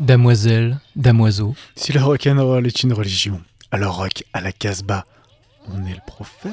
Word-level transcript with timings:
Damoiselle, 0.00 0.78
damoiseau. 0.96 1.54
Si 1.76 1.92
le 1.92 2.00
rock'n'roll 2.00 2.66
est 2.66 2.82
une 2.82 2.94
religion, 2.94 3.42
alors 3.70 3.96
rock 3.96 4.24
à 4.32 4.40
la 4.40 4.52
Casbah, 4.52 5.04
on 5.66 5.84
est 5.84 5.94
le 5.94 6.00
prophète. 6.06 6.52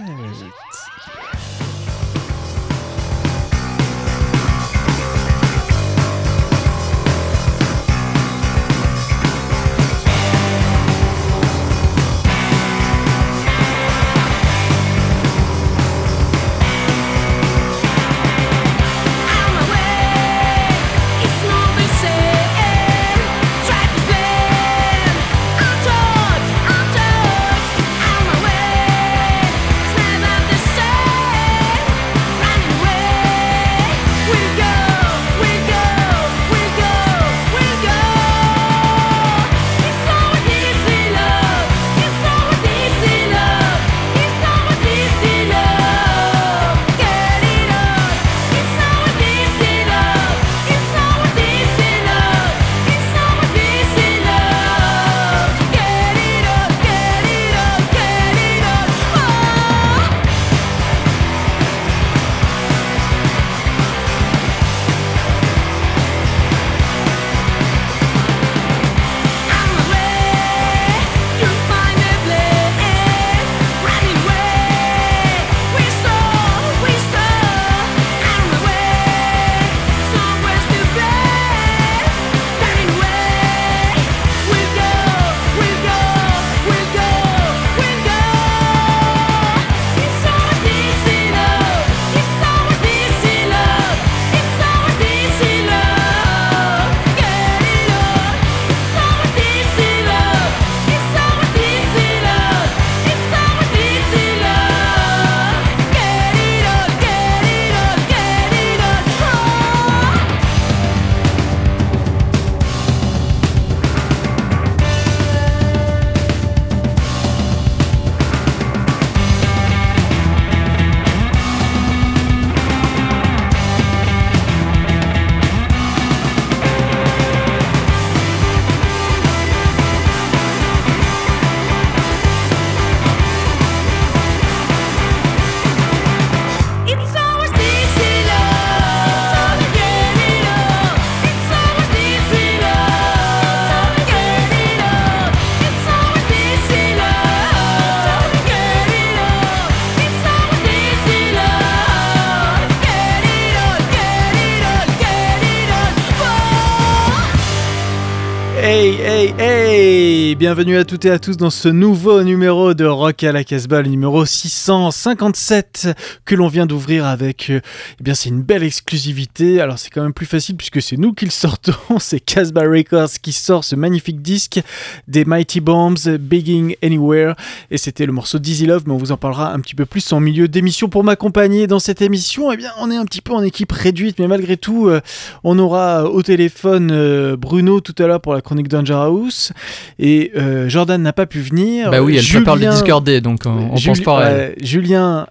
Bienvenue 160.34 160.78
à 160.78 160.86
toutes 160.86 161.06
et 161.06 161.12
à 161.12 161.20
tous 161.20 161.38
dans 161.38 161.52
ce 161.52 161.70
nouveau 161.70 162.24
numéro 162.24 162.74
de 162.74 162.86
Rock 162.86 163.24
à 163.24 163.32
la 163.32 163.44
Casbah, 163.44 163.84
le 163.84 163.90
numéro 163.90 164.26
657 164.26 165.90
que 166.26 166.34
l'on 166.34 166.48
vient 166.48 166.66
d'ouvrir 166.66 167.06
avec, 167.06 167.52
euh, 167.52 167.60
eh 168.00 168.04
bien 168.04 168.16
c'est 168.16 168.30
une 168.30 168.42
belle 168.42 168.64
exclusivité. 168.64 169.62
Alors 169.62 169.78
c'est 169.78 169.92
quand 169.92 170.02
même 170.02 170.14
plus 170.14 170.26
facile 170.26 170.56
puisque 170.56 170.82
c'est 170.82 170.98
nous 170.98 171.14
qui 171.14 171.26
le 171.26 171.32
sortons, 171.46 172.00
c'est 172.00 172.20
Casbah 172.20 172.64
Records 172.64 173.12
qui 173.22 173.34
sort 173.34 173.64
ce 173.64 173.76
magnifique 173.76 174.24
disque 174.24 174.62
des 175.08 175.26
Mighty 175.26 175.60
Bombs, 175.60 176.18
Begging 176.20 176.76
Anywhere, 176.82 177.36
et 177.70 177.78
c'était 177.78 178.08
le 178.08 178.12
morceau 178.12 178.40
Dizzy 178.40 178.66
Love, 178.66 178.84
mais 178.88 178.94
on 178.94 178.98
vous 178.98 179.12
en 179.12 179.18
parlera 179.18 179.54
un 179.54 179.60
petit 179.60 179.76
peu 179.76 179.86
plus 179.86 180.12
en 180.12 180.20
milieu 180.22 180.48
d'émission. 180.48 180.90
Pour 180.90 181.04
m'accompagner 181.04 181.68
dans 181.68 181.80
cette 181.80 182.02
émission, 182.02 182.52
eh 182.52 182.58
bien 182.58 182.72
on 182.80 182.90
est 182.90 182.98
un 182.98 183.06
petit 183.06 183.22
peu 183.22 183.34
en 183.34 183.44
équipe 183.44 183.72
réduite, 183.72 184.18
mais 184.18 184.28
malgré 184.28 184.58
tout, 184.58 184.88
euh, 184.88 185.02
on 185.44 185.60
aura 185.60 186.06
au 186.06 186.24
téléphone 186.24 186.90
euh, 186.92 187.36
Bruno 187.36 187.80
tout 187.80 187.96
à 188.00 188.08
l'heure 188.08 188.22
pour 188.22 188.34
la 188.34 188.42
chronique 188.42 188.70
Danger 188.70 188.94
House, 188.94 189.52
et 190.00 190.15
euh, 190.36 190.70
Jordan 190.70 191.02
n'a 191.02 191.14
pas 191.14 191.26
pu 191.26 191.40
venir. 191.40 191.92
Bah 191.92 192.02
oui, 192.02 192.16
elle 192.16 192.24
Julien... 192.24 192.44
prépare 192.44 192.56
le 192.56 192.76
Discord 192.76 193.10
donc 193.22 193.42
on, 193.46 193.76
pense 193.80 194.02
pas 194.02 194.26
à 194.26 194.50
Julien 194.62 195.28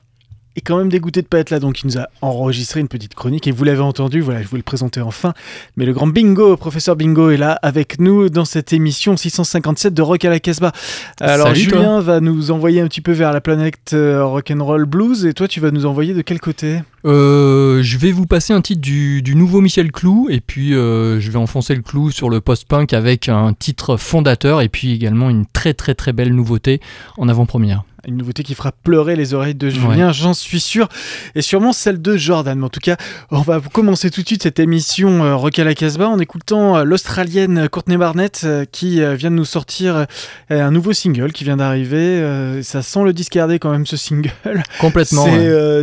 est 0.56 0.60
quand 0.60 0.78
même 0.78 0.88
dégoûté 0.88 1.22
de 1.22 1.26
pas 1.26 1.38
être 1.38 1.50
là, 1.50 1.58
donc 1.58 1.82
il 1.82 1.86
nous 1.86 1.98
a 1.98 2.08
enregistré 2.22 2.80
une 2.80 2.88
petite 2.88 3.14
chronique 3.14 3.46
et 3.46 3.50
vous 3.50 3.64
l'avez 3.64 3.80
entendu, 3.80 4.20
voilà, 4.20 4.42
je 4.42 4.48
vous 4.48 4.56
le 4.56 4.62
présenter 4.62 5.00
enfin. 5.00 5.34
Mais 5.76 5.84
le 5.84 5.92
grand 5.92 6.06
Bingo, 6.06 6.56
professeur 6.56 6.96
Bingo 6.96 7.30
est 7.30 7.36
là 7.36 7.58
avec 7.62 7.98
nous 7.98 8.28
dans 8.28 8.44
cette 8.44 8.72
émission 8.72 9.16
657 9.16 9.94
de 9.94 10.02
Rock 10.02 10.24
à 10.24 10.30
la 10.30 10.40
Casbah. 10.40 10.72
Alors 11.20 11.54
Julien 11.54 12.00
va 12.00 12.20
nous 12.20 12.50
envoyer 12.50 12.80
un 12.80 12.88
petit 12.88 13.00
peu 13.00 13.12
vers 13.12 13.32
la 13.32 13.40
planète 13.40 13.92
euh, 13.94 14.24
rock 14.24 14.50
and 14.50 14.64
roll 14.64 14.84
blues 14.84 15.26
et 15.26 15.34
toi 15.34 15.48
tu 15.48 15.60
vas 15.60 15.70
nous 15.70 15.86
envoyer 15.86 16.14
de 16.14 16.22
quel 16.22 16.40
côté? 16.40 16.78
Euh, 17.04 17.82
Je 17.82 17.98
vais 17.98 18.12
vous 18.12 18.26
passer 18.26 18.52
un 18.52 18.60
titre 18.60 18.80
du, 18.80 19.22
du 19.22 19.34
nouveau 19.34 19.60
Michel 19.60 19.92
Clou 19.92 20.28
et 20.30 20.40
puis 20.40 20.74
euh, 20.74 21.20
je 21.20 21.30
vais 21.30 21.38
enfoncer 21.38 21.74
le 21.74 21.82
clou 21.82 22.10
sur 22.10 22.30
le 22.30 22.40
post-punk 22.40 22.92
avec 22.92 23.28
un 23.28 23.52
titre 23.52 23.96
fondateur 23.96 24.60
et 24.60 24.68
puis 24.68 24.92
également 24.92 25.30
une 25.30 25.46
très 25.46 25.74
très 25.74 25.94
très 25.94 26.12
belle 26.12 26.34
nouveauté 26.34 26.80
en 27.18 27.28
avant-première. 27.28 27.84
Une 28.06 28.16
nouveauté 28.16 28.42
qui 28.42 28.54
fera 28.54 28.72
pleurer 28.72 29.16
les 29.16 29.34
oreilles 29.34 29.54
de 29.54 29.68
Julien, 29.70 30.12
j'en 30.12 30.34
suis 30.34 30.60
sûr, 30.60 30.88
et 31.34 31.42
sûrement 31.42 31.72
celle 31.72 32.00
de 32.02 32.16
Jordan. 32.16 32.58
Mais 32.58 32.64
en 32.64 32.68
tout 32.68 32.80
cas, 32.80 32.96
on 33.30 33.40
va 33.40 33.60
commencer 33.60 34.10
tout 34.10 34.22
de 34.22 34.26
suite 34.26 34.42
cette 34.42 34.58
émission 34.58 35.24
euh, 35.24 35.36
Rock 35.36 35.58
à 35.58 35.64
la 35.64 35.74
Casbah 35.74 36.08
en 36.08 36.18
écoutant 36.18 36.76
euh, 36.76 36.84
l'Australienne 36.84 37.68
Courtney 37.68 37.96
Barnett 37.96 38.42
euh, 38.44 38.64
qui 38.70 38.96
vient 39.16 39.30
de 39.30 39.36
nous 39.36 39.44
sortir 39.44 40.06
un 40.50 40.70
nouveau 40.70 40.92
single 40.92 41.32
qui 41.32 41.44
vient 41.44 41.56
d'arriver. 41.56 42.62
ça 42.62 42.82
sent 42.82 43.04
le 43.04 43.12
discarder 43.12 43.58
quand 43.58 43.70
même 43.70 43.86
ce 43.86 43.96
single. 43.96 44.32
Complètement. 44.80 45.26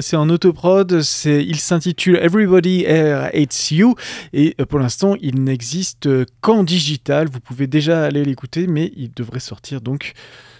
C'est 0.01 0.15
en 0.15 0.29
autoprod, 0.29 1.01
il 1.25 1.59
s'intitule 1.59 2.17
Everybody 2.17 2.85
Hates 2.85 3.71
You 3.71 3.95
et 4.33 4.55
pour 4.69 4.79
l'instant 4.79 5.15
il 5.21 5.43
n'existe 5.43 6.09
qu'en 6.41 6.63
digital. 6.63 7.27
Vous 7.31 7.39
pouvez 7.39 7.67
déjà 7.67 8.03
aller 8.03 8.23
l'écouter, 8.23 8.67
mais 8.67 8.91
il 8.95 9.11
devrait 9.13 9.39
sortir 9.39 9.81
donc 9.81 10.13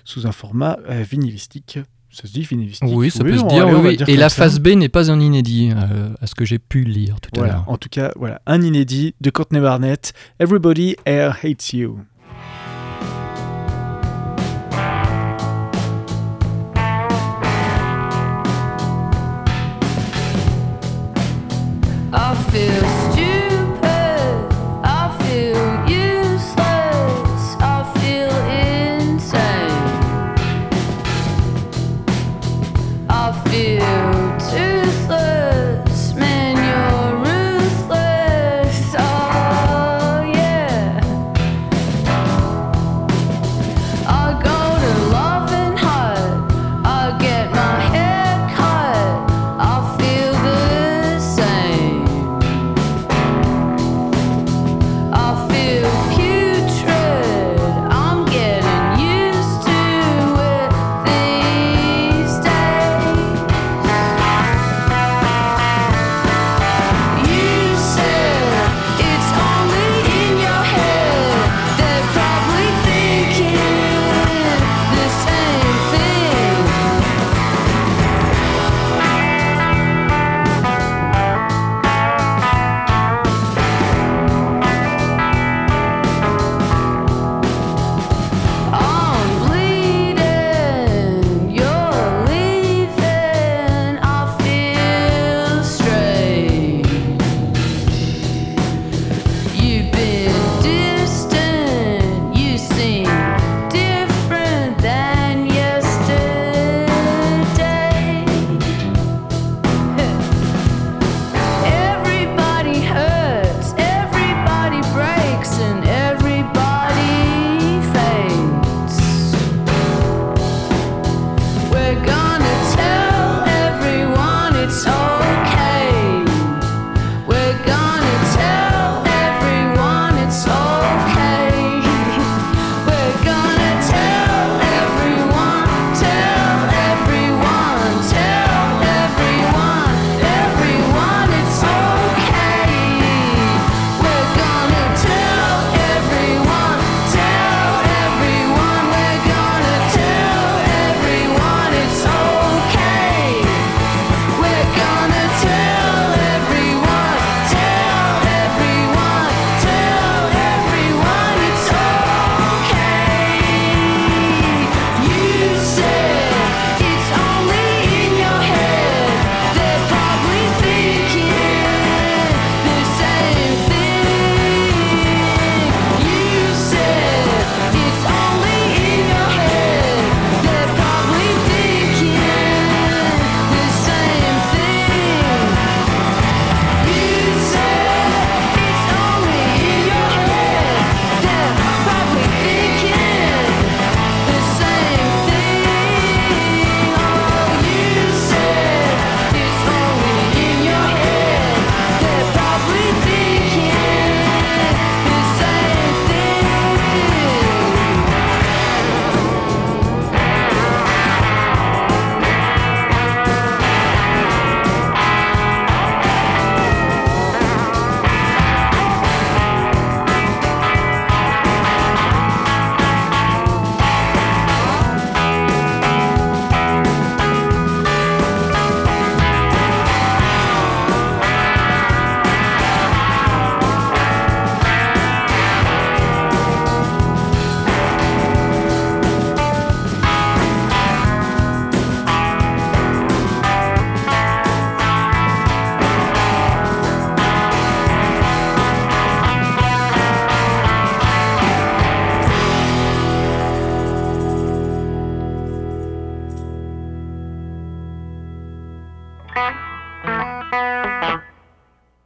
sous 0.05 0.27
un 0.27 0.31
format 0.31 0.77
euh, 0.89 1.03
vinylistique. 1.09 1.79
Ça 2.09 2.27
se 2.27 2.33
dit 2.33 2.41
vinylistique 2.41 2.89
Oui, 2.91 3.09
ça 3.09 3.23
peut 3.23 3.37
se 3.37 3.45
dire. 3.45 3.67
Oui, 3.67 3.97
Et 4.07 4.17
la 4.17 4.29
phase 4.29 4.59
B 4.59 4.69
n'est 4.69 4.89
pas 4.89 5.09
un 5.11 5.19
inédit, 5.21 5.71
euh, 5.71 6.09
à 6.19 6.27
ce 6.27 6.35
que 6.35 6.43
j'ai 6.43 6.59
pu 6.59 6.83
lire 6.83 7.21
tout 7.21 7.39
à 7.39 7.45
l'heure. 7.45 7.63
En 7.67 7.77
tout 7.77 7.87
cas, 7.89 8.11
voilà, 8.17 8.41
un 8.45 8.61
inédit 8.61 9.15
de 9.21 9.29
Courtney 9.29 9.61
Barnett. 9.61 10.13
Everybody 10.39 10.97
Air 11.05 11.37
Hates 11.41 11.71
You. 11.73 11.99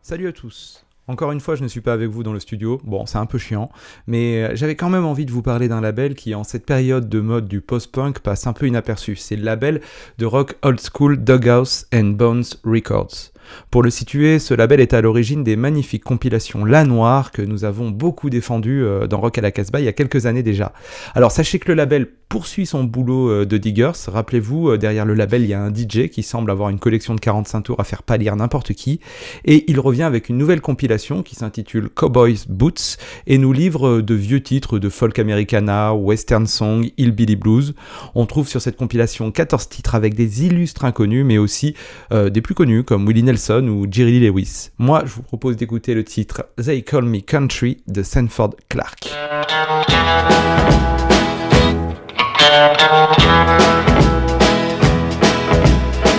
Salut 0.07 0.27
à 0.27 0.31
tous. 0.31 0.85
Encore 1.07 1.31
une 1.31 1.39
fois, 1.39 1.55
je 1.55 1.63
ne 1.63 1.67
suis 1.67 1.81
pas 1.81 1.91
avec 1.91 2.11
vous 2.11 2.21
dans 2.21 2.31
le 2.31 2.39
studio. 2.39 2.79
Bon, 2.83 3.07
c'est 3.07 3.17
un 3.17 3.25
peu 3.25 3.39
chiant, 3.39 3.71
mais 4.05 4.43
euh, 4.43 4.51
j'avais 4.55 4.75
quand 4.75 4.91
même 4.91 5.03
envie 5.03 5.25
de 5.25 5.31
vous 5.31 5.41
parler 5.41 5.67
d'un 5.67 5.81
label 5.81 6.13
qui, 6.13 6.35
en 6.35 6.43
cette 6.43 6.63
période 6.63 7.09
de 7.09 7.19
mode 7.19 7.47
du 7.47 7.59
post-punk, 7.59 8.19
passe 8.19 8.45
un 8.45 8.53
peu 8.53 8.67
inaperçu. 8.67 9.15
C'est 9.15 9.35
le 9.35 9.41
label 9.41 9.81
de 10.19 10.27
rock 10.27 10.57
old 10.61 10.79
school 10.79 11.23
Dughouse 11.23 11.87
and 11.91 12.11
Bones 12.11 12.43
Records. 12.63 13.31
Pour 13.71 13.83
le 13.83 13.89
situer, 13.89 14.39
ce 14.39 14.53
label 14.53 14.79
est 14.79 14.93
à 14.93 15.01
l'origine 15.01 15.43
des 15.43 15.55
magnifiques 15.55 16.03
compilations 16.03 16.65
La 16.65 16.85
Noire 16.85 17.31
que 17.31 17.41
nous 17.41 17.65
avons 17.65 17.89
beaucoup 17.89 18.29
défendues 18.29 18.83
euh, 18.83 19.07
dans 19.07 19.19
Rock 19.19 19.37
à 19.37 19.41
la 19.41 19.51
Casbah 19.51 19.79
il 19.79 19.85
y 19.85 19.89
a 19.89 19.93
quelques 19.93 20.25
années 20.25 20.43
déjà. 20.43 20.73
Alors 21.13 21.31
sachez 21.31 21.59
que 21.59 21.67
le 21.67 21.73
label 21.73 22.07
poursuit 22.29 22.65
son 22.65 22.83
boulot 22.83 23.29
euh, 23.29 23.45
de 23.45 23.57
diggers. 23.57 23.91
Rappelez-vous, 24.07 24.69
euh, 24.69 24.77
derrière 24.77 25.05
le 25.05 25.13
label, 25.13 25.43
il 25.43 25.49
y 25.49 25.53
a 25.53 25.61
un 25.61 25.73
DJ 25.73 26.09
qui 26.09 26.23
semble 26.23 26.51
avoir 26.51 26.69
une 26.69 26.79
collection 26.79 27.13
de 27.13 27.19
45 27.19 27.61
tours 27.61 27.79
à 27.79 27.83
faire 27.83 28.03
pâlir 28.03 28.35
n'importe 28.35 28.73
qui. 28.73 28.99
Et 29.45 29.69
il 29.69 29.79
revient 29.79 30.03
avec 30.03 30.29
une 30.29 30.37
nouvelle 30.37 30.61
compilation 30.61 31.23
qui 31.23 31.35
s'intitule 31.35 31.89
Cowboys 31.89 32.45
Boots 32.49 32.97
et 33.27 33.37
nous 33.37 33.53
livre 33.53 34.01
de 34.01 34.15
vieux 34.15 34.41
titres 34.41 34.79
de 34.79 34.89
folk 34.89 35.19
americana, 35.19 35.93
western 35.93 36.47
song, 36.47 36.89
hillbilly 36.97 37.35
blues. 37.35 37.75
On 38.15 38.25
trouve 38.25 38.47
sur 38.47 38.61
cette 38.61 38.75
compilation 38.75 39.31
14 39.31 39.69
titres 39.69 39.95
avec 39.95 40.15
des 40.15 40.45
illustres 40.45 40.85
inconnus, 40.85 41.25
mais 41.25 41.37
aussi 41.37 41.75
des 42.11 42.41
plus 42.41 42.55
connus 42.55 42.83
comme 42.83 43.05
Willie 43.07 43.23
Ou 43.49 43.85
Jerry 43.91 44.19
Lee 44.19 44.29
Lewis. 44.29 44.69
Moi, 44.77 45.03
je 45.05 45.13
vous 45.13 45.21
propose 45.21 45.57
d'écouter 45.57 45.93
le 45.93 46.05
titre 46.05 46.45
They 46.55 46.83
Call 46.83 47.03
Me 47.03 47.19
Country 47.19 47.83
de 47.85 48.01
Sanford 48.01 48.55
Clark. 48.69 49.09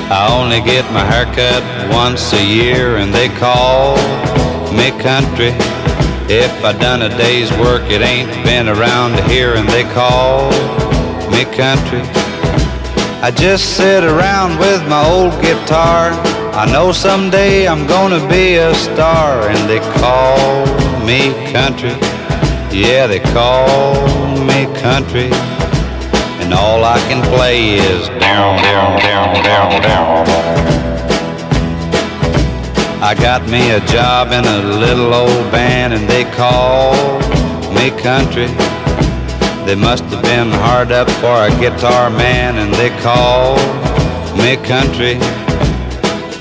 I 0.09 0.29
only 0.31 0.61
get 0.61 0.85
my 0.93 1.05
haircut 1.05 1.63
once 1.91 2.35
a 2.35 2.45
year 2.45 2.97
and 2.97 3.15
they 3.15 3.31
call 3.41 3.97
me 4.73 4.91
country. 5.03 5.55
If 6.29 6.53
I 6.63 6.73
done 6.79 7.01
a 7.01 7.09
day's 7.17 7.51
work, 7.53 7.91
it 7.91 8.03
ain't 8.03 8.31
been 8.45 8.69
around 8.69 9.19
here 9.31 9.55
and 9.55 9.67
they 9.71 9.85
call 9.95 10.51
me 11.31 11.45
country. 11.57 12.03
I 13.23 13.33
just 13.35 13.77
sit 13.77 14.05
around 14.05 14.59
with 14.59 14.87
my 14.87 15.03
old 15.03 15.33
guitar. 15.41 16.13
I 16.57 16.65
know 16.73 16.91
someday 16.91 17.69
I'm 17.69 17.87
gonna 17.87 18.27
be 18.31 18.55
a 18.55 18.75
star 18.75 19.47
and 19.47 19.69
they 19.69 19.79
call 20.01 20.65
me 21.05 21.29
country. 21.53 21.93
Yeah, 22.73 23.07
they 23.07 23.21
call 23.21 23.69
me 24.41 24.65
country 24.81 25.29
and 26.41 26.55
all 26.55 26.83
I 26.83 26.99
can 27.09 27.23
play 27.37 27.75
is 27.75 28.09
down, 28.09 28.57
down, 28.63 28.99
down, 29.01 29.35
down, 29.45 29.83
down. 29.83 30.27
I 33.03 33.15
got 33.15 33.47
me 33.51 33.73
a 33.73 33.81
job 33.81 34.33
in 34.33 34.47
a 34.47 34.63
little 34.81 35.13
old 35.13 35.53
band 35.53 35.93
and 35.93 36.09
they 36.09 36.25
call 36.25 36.95
me 37.75 37.91
country. 38.01 38.47
They 39.67 39.75
must 39.75 40.05
have 40.05 40.23
been 40.23 40.51
hard 40.51 40.91
up 40.91 41.11
for 41.21 41.37
a 41.37 41.51
guitar 41.61 42.09
man 42.09 42.57
and 42.57 42.73
they 42.73 42.89
call 43.03 43.57
me 44.39 44.57
country. 44.67 45.21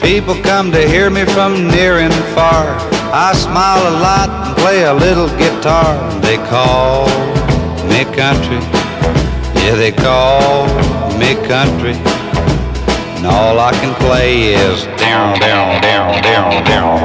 People 0.06 0.36
come 0.44 0.72
to 0.72 0.88
hear 0.88 1.10
me 1.10 1.26
from 1.26 1.68
near 1.68 1.98
and 1.98 2.14
far. 2.36 2.78
I 3.12 3.34
smile 3.34 3.82
a 3.90 3.96
lot 4.06 4.30
and 4.30 4.56
play 4.58 4.84
a 4.84 4.94
little 4.94 5.28
guitar. 5.30 5.98
They 6.22 6.38
call 6.38 7.08
me 7.90 8.06
country. 8.16 8.62
Yeah, 9.64 9.74
they 9.74 9.92
call 9.92 10.68
me 11.18 11.34
country. 11.48 11.96
And 13.18 13.26
all 13.26 13.58
I 13.58 13.72
can 13.72 13.96
play 13.96 14.54
is 14.54 14.84
down, 15.00 15.40
down, 15.40 15.82
down, 15.82 16.22
down, 16.22 16.64
down. 16.66 17.00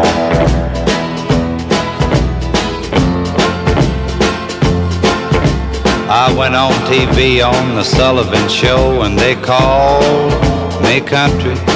I 6.10 6.34
went 6.36 6.54
on 6.54 6.72
TV 6.84 7.42
on 7.42 7.76
the 7.76 7.82
Sullivan 7.82 8.46
Show 8.50 9.02
and 9.04 9.18
they 9.18 9.36
called 9.36 10.34
me 10.82 11.00
country. 11.00 11.69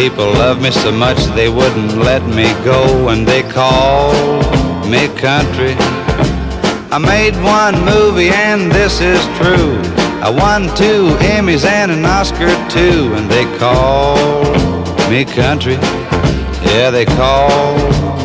People 0.00 0.32
love 0.32 0.62
me 0.62 0.70
so 0.70 0.90
much 0.90 1.18
they 1.36 1.50
wouldn't 1.50 1.98
let 1.98 2.22
me 2.24 2.48
go 2.64 3.10
and 3.10 3.26
they 3.26 3.42
call 3.42 4.14
me 4.88 5.08
country. 5.18 5.74
I 6.90 6.96
made 6.96 7.36
one 7.44 7.76
movie 7.84 8.30
and 8.30 8.72
this 8.72 9.02
is 9.02 9.20
true. 9.36 9.76
I 10.24 10.30
won 10.30 10.74
two 10.74 11.14
Emmys 11.36 11.66
and 11.66 11.92
an 11.92 12.06
Oscar 12.06 12.48
too, 12.70 13.12
and 13.14 13.30
they 13.30 13.44
call 13.58 14.16
me 15.10 15.26
country. 15.26 15.74
Yeah, 16.64 16.88
they 16.90 17.04
call 17.04 17.76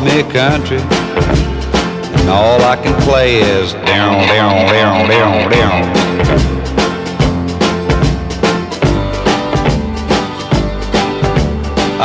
me 0.02 0.22
country. 0.32 0.78
And 0.80 2.30
all 2.30 2.58
I 2.62 2.76
can 2.82 2.98
play 3.02 3.36
is 3.36 3.74
down, 3.74 4.26
down, 4.28 4.72
down, 4.72 5.10
down, 5.10 5.50
down. 5.50 6.05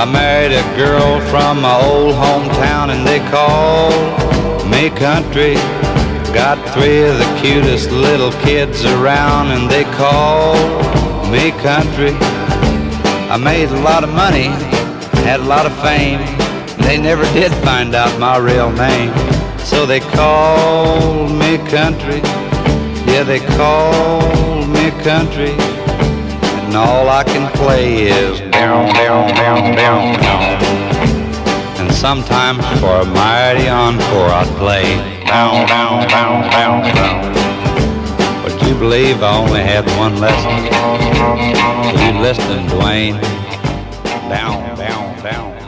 I 0.02 0.06
married 0.06 0.52
a 0.52 0.64
girl 0.76 1.22
from 1.30 1.62
my 1.62 1.80
old 1.80 2.16
hometown 2.16 2.90
and 2.90 3.06
they 3.06 3.20
call 3.30 3.92
me 4.66 4.90
country. 4.90 5.54
Got 6.34 6.58
three 6.74 7.04
of 7.04 7.20
the 7.20 7.40
cutest 7.40 7.92
little 7.92 8.32
kids 8.42 8.84
around 8.84 9.52
and 9.52 9.70
they 9.70 9.84
call 9.84 10.56
me 11.30 11.52
country. 11.62 12.18
I 13.30 13.38
made 13.38 13.70
a 13.70 13.80
lot 13.82 14.04
of 14.04 14.10
money, 14.10 14.48
had 15.22 15.40
a 15.40 15.44
lot 15.44 15.68
of 15.68 15.82
fame. 15.84 16.26
They 16.78 16.98
never 16.98 17.24
did 17.34 17.52
find 17.64 17.94
out 17.94 18.20
my 18.20 18.40
real 18.40 18.72
name. 18.72 19.14
So 19.60 19.86
they 19.86 20.00
call 20.00 21.30
me 21.30 21.60
country. 21.70 22.22
Yeah, 23.06 23.22
they 23.22 23.40
call 23.56 24.66
me 24.66 24.90
country. 25.04 25.54
And 26.66 26.76
all 26.76 27.08
I 27.08 27.24
can 27.24 27.52
play 27.52 28.08
is 28.08 28.51
down, 28.62 28.94
down, 28.94 29.34
down, 29.34 29.76
down, 29.76 30.20
down. 30.22 30.64
And 31.80 31.92
sometimes 31.92 32.64
for 32.80 33.02
a 33.02 33.06
mighty 33.06 33.68
encore 33.68 34.30
I'd 34.30 34.48
play 34.58 34.86
down, 35.26 35.68
down, 35.68 36.08
down, 36.08 36.50
down, 36.52 36.84
down. 36.96 38.44
Would 38.44 38.62
you 38.68 38.76
believe 38.76 39.24
I 39.24 39.36
only 39.36 39.62
had 39.62 39.86
one 39.98 40.16
lesson? 40.20 40.54
You 42.02 42.22
listening, 42.22 42.68
Dwayne? 42.68 43.20
Down, 44.30 44.78
down, 44.78 45.24
down. 45.24 45.61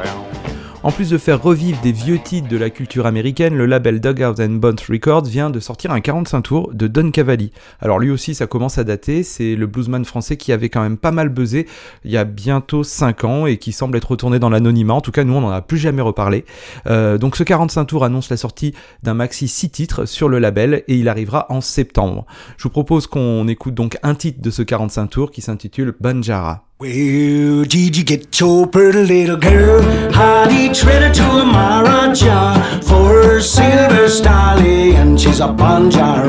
En 0.84 0.92
plus 0.92 1.10
de 1.10 1.18
faire 1.18 1.42
revivre 1.42 1.80
des 1.82 1.94
vieux 1.94 2.20
titres 2.20 2.50
de 2.50 2.58
la 2.58 2.70
culture 2.70 3.06
américaine, 3.06 3.56
le 3.56 3.66
label 3.66 4.02
Dugout 4.02 4.42
and 4.42 4.56
Bones 4.56 4.75
Records 4.90 5.24
vient 5.24 5.50
de 5.50 5.62
sortir 5.62 5.92
un 5.92 6.02
45 6.02 6.42
tours 6.42 6.74
de 6.74 6.88
Don 6.88 7.10
Cavalli. 7.10 7.54
Alors 7.80 8.00
lui 8.00 8.10
aussi 8.10 8.36
ça 8.36 8.48
commence 8.48 8.78
à 8.78 8.84
dater, 8.84 9.24
c'est 9.24 9.56
le 9.56 9.66
bluesman 9.66 10.04
français 10.04 10.36
qui 10.36 10.52
avait 10.52 10.68
quand 10.68 10.82
même 10.82 10.98
pas 10.98 11.12
mal 11.12 11.30
buzzé 11.30 11.70
il 12.04 12.12
y 12.12 12.18
a 12.18 12.25
bientôt 12.25 12.84
5 12.84 13.24
ans 13.24 13.46
et 13.46 13.56
qui 13.56 13.72
semble 13.72 13.96
être 13.96 14.12
retourné 14.12 14.40
dans 14.40 14.50
l'anonymat, 14.50 14.94
en 14.94 15.00
tout 15.00 15.13
cas 15.13 15.24
nous 15.24 15.34
on 15.34 15.40
n'en 15.40 15.52
a 15.52 15.62
plus 15.62 15.78
jamais 15.78 16.02
reparlé. 16.02 16.44
Euh, 16.88 17.18
donc 17.18 17.38
ce 17.38 17.44
45 17.44 17.86
tours 17.86 18.04
annonce 18.04 18.30
la 18.30 18.36
sortie 18.36 18.74
d'un 19.04 19.13
maxi 19.13 19.48
6 19.48 19.70
titres 19.70 20.06
sur 20.06 20.28
le 20.28 20.38
label 20.38 20.84
et 20.90 20.98
il 20.98 21.08
arrivera 21.08 21.46
en 21.48 21.62
septembre. 21.62 22.25
Je 22.58 22.63
vous 22.63 22.72
propose 22.72 23.08
qu'on 23.08 23.48
écoute 23.48 23.74
donc 23.74 23.98
un 24.04 24.16
titre 24.16 24.42
de 24.42 24.50
ce 24.50 24.62
45 24.62 25.08
tours 25.08 25.32
qui 25.32 25.40
s'intitule 25.40 25.96
Banjara. 26.02 26.66
Well, 26.84 27.63
did 27.63 27.96
you 27.96 28.04
get 28.04 28.38
your 28.42 28.68
pretty 28.68 29.06
little 29.06 29.38
girl? 29.38 29.82
Honey, 30.12 30.68
treat 30.74 31.02
her 31.02 31.13
to 31.13 31.24
a 31.24 31.46
Maharaja 31.46 32.82
for 32.82 33.24
her 33.24 33.40
silver 33.40 34.10
stallion. 34.10 34.96
And 34.98 35.22
she's 35.22 35.40
a 35.40 35.48
Banjara, 35.48 36.28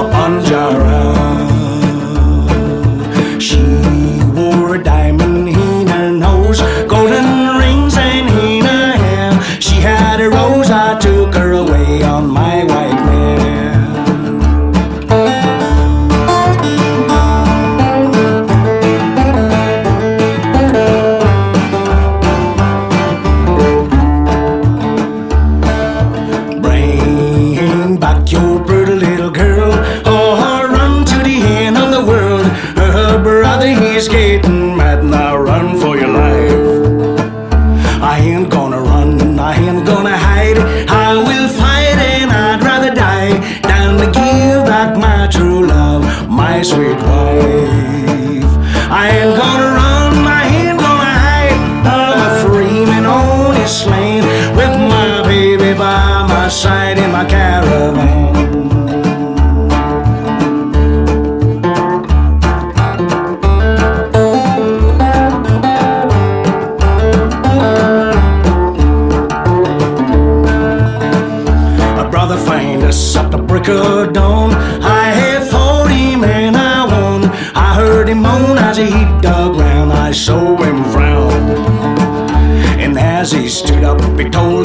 a 0.00 0.04
Banjara. 0.08 1.53
sweet 46.64 46.96
wife. 46.96 48.52
I 48.90 49.10
ain't 49.10 49.36
gonna 49.36 49.68
run, 49.76 50.26
I 50.26 50.44
ain't 50.46 50.78
gonna 50.78 51.14
hide. 51.20 51.60
I'm 51.84 52.20
a 52.24 52.48
free 52.48 52.86
man 52.86 53.04
on 53.04 53.54
his 53.54 53.86
lane 53.86 54.24
with 54.56 54.74
my 54.92 55.22
baby 55.24 55.76
by 55.78 56.26
my 56.26 56.48
side 56.48 56.96
in 56.96 57.12
my 57.12 57.26
caravan. 57.26 58.13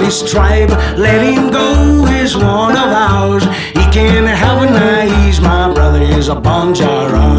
His 0.10 0.32
tribe, 0.32 0.72
let 0.98 1.22
him 1.22 1.52
go, 1.52 2.04
he's 2.06 2.36
one 2.36 2.76
of 2.76 2.90
ours. 2.92 3.44
He 3.78 3.84
can't 3.94 4.28
have 4.28 4.64
a 4.64 4.66
night, 4.66 5.12
he's 5.24 5.40
my 5.40 5.72
brother, 5.72 6.00
he's 6.00 6.30
a 6.30 6.36
Banjara. 6.36 7.39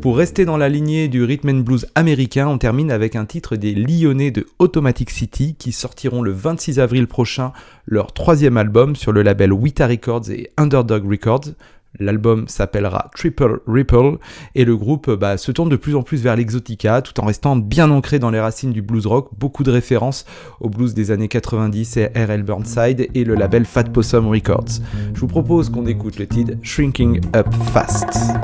Pour 0.00 0.18
rester 0.18 0.44
dans 0.44 0.58
la 0.58 0.68
lignée 0.68 1.08
du 1.08 1.24
rhythm 1.24 1.48
and 1.48 1.60
blues 1.60 1.86
américain, 1.94 2.46
on 2.46 2.58
termine 2.58 2.90
avec 2.90 3.16
un 3.16 3.24
titre 3.24 3.56
des 3.56 3.74
Lyonnais 3.74 4.30
de 4.30 4.46
Automatic 4.58 5.10
City 5.10 5.56
qui 5.58 5.72
sortiront 5.72 6.22
le 6.22 6.30
26 6.30 6.78
avril 6.78 7.06
prochain 7.06 7.52
leur 7.86 8.12
troisième 8.12 8.58
album 8.58 8.96
sur 8.96 9.12
le 9.12 9.22
label 9.22 9.52
Wita 9.52 9.86
Records 9.86 10.30
et 10.30 10.50
Underdog 10.56 11.10
Records. 11.10 11.54
L'album 11.98 12.48
s'appellera 12.48 13.10
Triple 13.14 13.60
Ripple 13.66 14.18
et 14.54 14.64
le 14.64 14.76
groupe 14.76 15.10
bah, 15.10 15.36
se 15.36 15.52
tourne 15.52 15.68
de 15.68 15.76
plus 15.76 15.94
en 15.94 16.02
plus 16.02 16.22
vers 16.22 16.36
l'exotica 16.36 17.02
tout 17.02 17.20
en 17.20 17.26
restant 17.26 17.56
bien 17.56 17.90
ancré 17.90 18.18
dans 18.18 18.30
les 18.30 18.40
racines 18.40 18.72
du 18.72 18.82
blues 18.82 19.06
rock, 19.06 19.30
beaucoup 19.38 19.62
de 19.62 19.70
références 19.70 20.24
au 20.60 20.68
blues 20.68 20.94
des 20.94 21.10
années 21.10 21.28
90 21.28 21.96
et 21.96 22.06
R.L. 22.06 22.42
Burnside 22.42 23.08
et 23.14 23.24
le 23.24 23.34
label 23.34 23.64
Fat 23.64 23.84
Possum 23.84 24.28
Records. 24.28 24.80
Je 25.14 25.20
vous 25.20 25.28
propose 25.28 25.70
qu'on 25.70 25.86
écoute 25.86 26.18
le 26.18 26.26
titre 26.26 26.52
Shrinking 26.62 27.20
Up 27.34 27.52
Fast. 27.72 28.34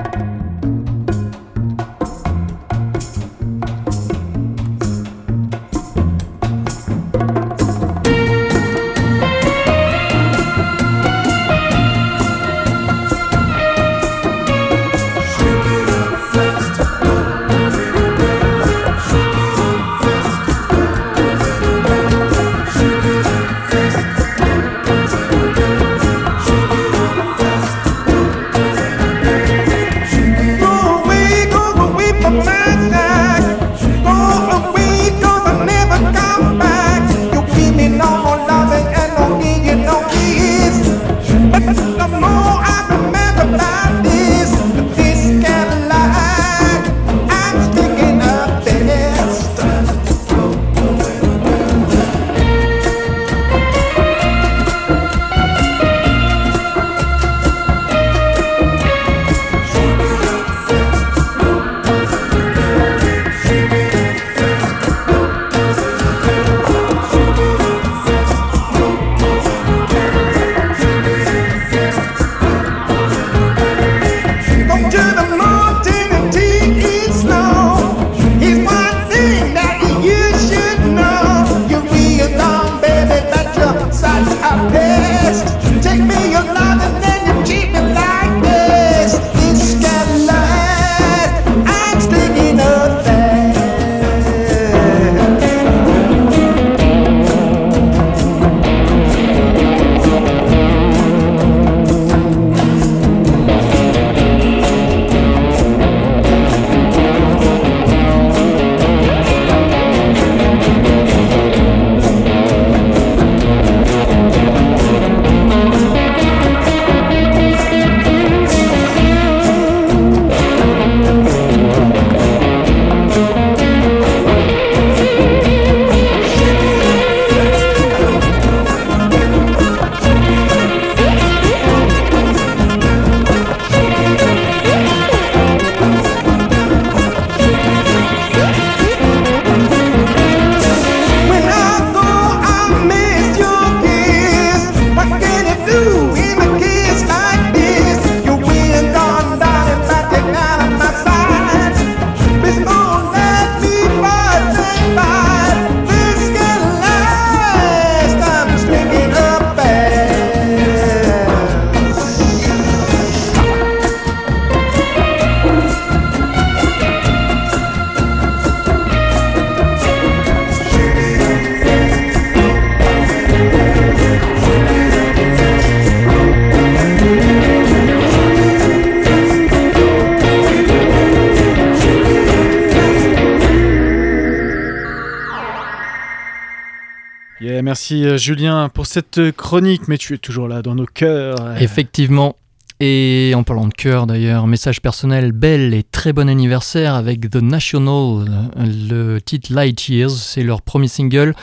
Merci 187.91 188.05
euh, 188.05 188.17
Julien 188.17 188.69
pour 188.69 188.87
cette 188.87 189.33
chronique, 189.33 189.89
mais 189.89 189.99
tu 189.99 190.15
es 190.15 190.19
toujours 190.19 190.49
là 190.49 190.63
dans 190.63 190.75
nos 190.75 190.87
cœurs. 190.87 191.61
Effectivement. 191.61 192.37
Et 192.79 193.33
en 193.35 193.43
parlant 193.43 193.67
de 193.67 193.75
cœur 193.75 194.07
d'ailleurs, 194.07 194.47
message 194.47 194.81
personnel, 194.81 195.33
belle 195.33 195.75
et 195.75 195.83
très 195.83 196.15
bon 196.15 196.31
anniversaire 196.31 196.95
avec 196.95 197.29
The 197.29 197.43
National, 197.43 198.25
le 198.57 199.19
titre 199.19 199.53
Light 199.53 199.89
Years, 199.89 200.11
c'est 200.13 200.43
leur 200.43 200.63
premier 200.63 200.89
single 200.89 201.35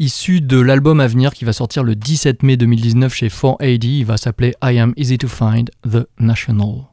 issu 0.00 0.40
de 0.40 0.58
l'album 0.58 0.98
à 0.98 1.06
venir 1.06 1.34
qui 1.34 1.44
va 1.44 1.52
sortir 1.52 1.84
le 1.84 1.94
17 1.94 2.42
mai 2.42 2.56
2019 2.56 3.14
chez 3.14 3.28
4AD. 3.28 3.84
Il 3.84 4.04
va 4.04 4.16
s'appeler 4.16 4.54
I 4.64 4.78
Am 4.80 4.92
Easy 4.96 5.18
to 5.18 5.28
Find, 5.28 5.70
The 5.88 6.08
National. 6.18 6.91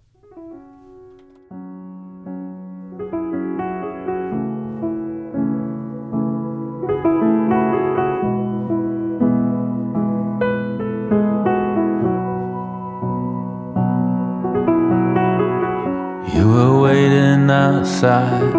You 16.36 16.48
were 16.48 16.82
waiting 16.82 17.50
outside 17.50 18.52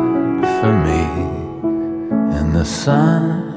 for 0.61 0.73
me 0.73 1.05
in 2.39 2.53
the 2.53 2.65
sun, 2.65 3.55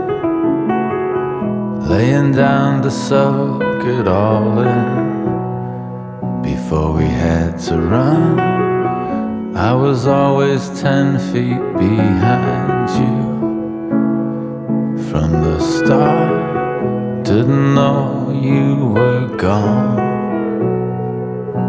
laying 1.89 2.31
down 2.31 2.83
to 2.83 2.91
soak 2.91 3.83
it 3.83 4.07
all 4.07 4.59
in 4.59 6.41
before 6.43 6.93
we 6.93 7.05
had 7.05 7.57
to 7.67 7.77
run. 7.77 8.39
I 9.55 9.73
was 9.73 10.05
always 10.05 10.69
ten 10.79 11.17
feet 11.31 11.63
behind 11.77 12.89
you 13.01 13.17
from 15.09 15.31
the 15.31 15.59
start. 15.59 17.23
Didn't 17.25 17.73
know 17.73 18.31
you 18.31 18.93
were 18.93 19.27
gone 19.37 19.97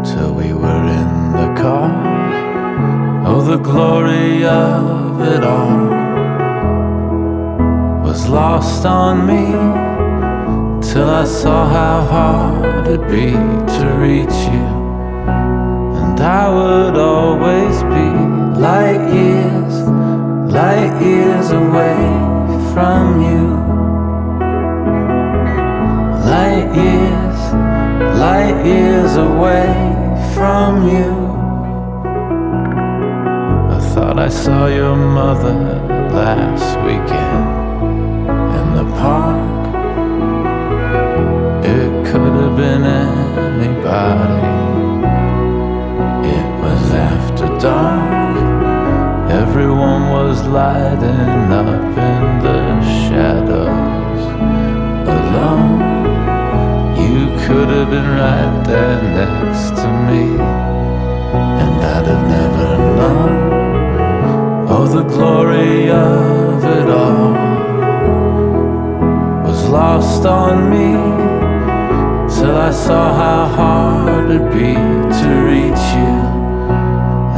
till 0.03 0.33
we 0.35 0.53
were 0.53 0.85
in 1.01 1.31
the 1.31 1.61
car. 1.61 2.04
The 3.45 3.57
glory 3.57 4.43
of 4.43 5.21
it 5.21 5.43
all 5.43 5.85
was 8.03 8.27
lost 8.27 8.83
on 8.87 9.27
me 9.27 9.45
till 10.81 11.07
I 11.07 11.25
saw 11.25 11.69
how 11.69 12.01
hard 12.05 12.87
it'd 12.87 13.07
be 13.07 13.33
to 13.77 13.85
reach 13.99 14.39
you. 14.51 14.67
And 16.01 16.19
I 16.19 16.49
would 16.49 16.97
always 16.97 17.83
be 17.83 18.09
light 18.59 19.13
years, 19.13 19.73
light 20.51 20.99
years 20.99 21.51
away 21.51 22.01
from 22.73 23.21
you. 23.21 23.45
Light 26.33 26.69
years, 26.73 27.39
light 28.19 28.65
years 28.65 29.15
away 29.17 29.69
from 30.33 30.89
you. 30.89 31.14
Thought 33.95 34.19
I 34.19 34.27
saw 34.27 34.67
your 34.67 34.93
mother 34.93 35.55
last 36.11 36.75
weekend 36.83 37.47
in 38.59 38.67
the 38.75 38.83
park. 38.99 39.67
It 41.63 41.91
could 42.05 42.33
have 42.41 42.57
been 42.57 42.83
anybody. 42.83 44.51
It 46.27 46.47
was 46.59 46.91
after 46.91 47.47
dark. 47.57 48.35
Everyone 49.31 50.09
was 50.09 50.45
lighting 50.45 51.53
up 51.61 51.97
in 52.11 52.23
the 52.43 52.81
shadows 53.07 54.21
alone. 55.07 55.79
You 56.99 57.27
could 57.47 57.69
have 57.69 57.89
been 57.89 58.09
right 58.09 58.63
there 58.67 59.01
next 59.21 59.69
to 59.81 59.87
me, 60.07 60.23
and 61.63 61.75
I'd 61.81 62.07
have 62.07 62.27
never 62.27 62.77
known. 62.97 63.64
Oh, 64.77 64.85
the 64.85 65.03
glory 65.03 65.89
of 65.89 66.61
it 66.65 66.89
all 66.89 67.31
was 69.47 69.69
lost 69.69 70.25
on 70.25 70.69
me 70.69 70.91
till 72.35 72.57
I 72.57 72.71
saw 72.71 73.03
how 73.23 73.45
hard 73.55 74.31
it'd 74.31 74.51
be 74.51 74.73
to 75.21 75.29
reach 75.51 75.85
you. 75.99 76.15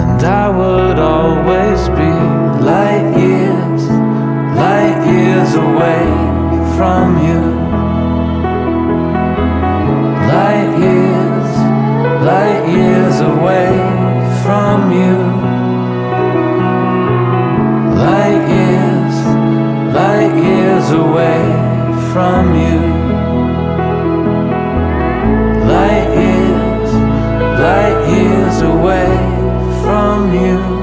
And 0.01 0.19
I 0.23 0.49
would 0.49 0.97
always 0.97 1.81
be 1.99 2.13
light 2.71 3.07
years, 3.25 3.83
light 4.57 4.99
years 5.05 5.53
away 5.53 6.05
from 6.75 7.05
you. 7.27 7.41
Light 10.33 10.71
years, 10.87 11.49
light 12.31 12.63
years 12.67 13.19
away 13.19 13.73
from 14.41 14.91
you. 14.91 15.36
Years 20.43 20.91
away 20.91 21.43
from 22.13 22.55
you. 22.55 22.79
Light 25.73 26.09
years, 26.23 26.93
light 27.59 27.99
years 28.09 28.61
away 28.61 29.09
from 29.83 30.33
you. 30.33 30.76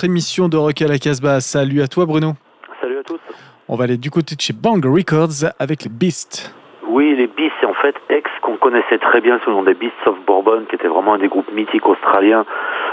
Notre 0.00 0.10
émission 0.10 0.48
de 0.48 0.56
Rock 0.56 0.80
à 0.80 0.88
la 0.88 0.98
Casbah. 0.98 1.40
Salut 1.40 1.82
à 1.82 1.86
toi 1.86 2.06
Bruno. 2.06 2.32
Salut 2.80 3.00
à 3.00 3.02
tous. 3.02 3.20
On 3.68 3.76
va 3.76 3.84
aller 3.84 3.98
du 3.98 4.10
côté 4.10 4.34
de 4.34 4.40
chez 4.40 4.54
Bang 4.54 4.82
Records 4.82 5.52
avec 5.58 5.84
les 5.84 5.90
Beasts. 5.90 6.54
Oui, 6.88 7.14
les 7.14 7.26
Beasts, 7.26 7.52
c'est 7.60 7.66
en 7.66 7.74
fait 7.74 7.94
ex 8.08 8.30
qu'on 8.40 8.49
connaissait 8.60 8.98
très 8.98 9.20
bien 9.20 9.40
sous 9.42 9.50
nom 9.50 9.62
des 9.62 9.74
Beasts 9.74 10.06
of 10.06 10.18
Bourbon, 10.26 10.62
qui 10.68 10.76
était 10.76 10.88
vraiment 10.88 11.14
un 11.14 11.18
des 11.18 11.28
groupes 11.28 11.50
mythiques 11.52 11.86
australiens 11.88 12.44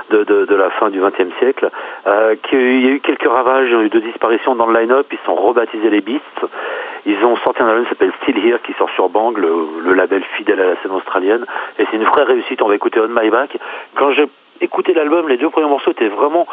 de, 0.09 0.23
de, 0.23 0.45
de 0.45 0.55
la 0.55 0.69
fin 0.71 0.89
du 0.89 0.99
XXe 0.99 1.35
siècle. 1.39 1.69
Euh, 2.07 2.35
qui, 2.43 2.55
il 2.55 2.85
y 2.85 2.89
a 2.89 2.91
eu 2.93 2.99
quelques 2.99 3.27
ravages, 3.27 3.67
il 3.69 3.73
y 3.73 3.75
a 3.75 3.83
eu 3.83 3.89
deux 3.89 4.01
disparitions 4.01 4.55
dans 4.55 4.65
le 4.65 4.79
line-up, 4.79 5.05
ils 5.11 5.19
sont 5.25 5.35
rebaptisés 5.35 5.89
les 5.89 6.01
Beasts. 6.01 6.45
Ils 7.05 7.23
ont 7.23 7.37
sorti 7.37 7.61
un 7.61 7.67
album 7.67 7.83
qui 7.83 7.89
s'appelle 7.89 8.13
Still 8.23 8.37
Here, 8.45 8.59
qui 8.63 8.73
sort 8.73 8.89
sur 8.91 9.09
Bang, 9.09 9.37
le, 9.37 9.49
le 9.81 9.93
label 9.93 10.23
fidèle 10.35 10.59
à 10.59 10.65
la 10.65 10.81
scène 10.81 10.91
australienne. 10.91 11.45
Et 11.77 11.85
c'est 11.89 11.97
une 11.97 12.03
vraie 12.03 12.23
réussite, 12.23 12.61
on 12.61 12.67
va 12.67 12.75
écouter 12.75 12.99
On 12.99 13.07
My 13.09 13.29
Back. 13.29 13.57
Quand 13.95 14.11
j'ai 14.11 14.27
écouté 14.61 14.93
l'album, 14.93 15.29
les 15.29 15.37
deux 15.37 15.49
premiers 15.49 15.69
morceaux 15.69 15.91
étaient 15.91 16.09
vraiment 16.09 16.47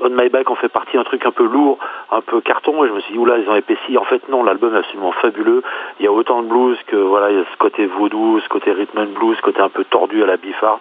On 0.00 0.10
My 0.10 0.28
Back 0.28 0.50
en 0.50 0.54
fait 0.54 0.68
partie 0.68 0.98
un 0.98 1.04
truc 1.04 1.24
un 1.26 1.30
peu 1.30 1.44
lourd, 1.44 1.78
un 2.10 2.20
peu 2.20 2.40
carton, 2.40 2.84
et 2.84 2.88
je 2.88 2.92
me 2.92 3.00
suis 3.00 3.12
dit, 3.12 3.18
oula, 3.18 3.38
ils 3.38 3.48
ont 3.48 3.54
épaissi. 3.54 3.96
En 3.96 4.04
fait, 4.04 4.28
non, 4.28 4.42
l'album 4.42 4.74
est 4.74 4.78
absolument 4.78 5.12
fabuleux. 5.12 5.62
Il 6.00 6.04
y 6.04 6.08
a 6.08 6.12
autant 6.12 6.42
de 6.42 6.48
blues 6.48 6.78
que, 6.86 6.96
voilà, 6.96 7.30
il 7.30 7.38
y 7.38 7.40
a 7.40 7.44
ce 7.44 7.56
côté 7.58 7.86
voodoo, 7.86 8.40
ce 8.40 8.48
côté 8.48 8.72
rhythm 8.72 8.98
and 8.98 9.18
blues, 9.18 9.36
ce 9.36 9.42
côté 9.42 9.60
un 9.60 9.68
peu 9.68 9.84
tordu 9.84 10.22
à 10.22 10.26
la 10.26 10.36
Biffart. 10.36 10.80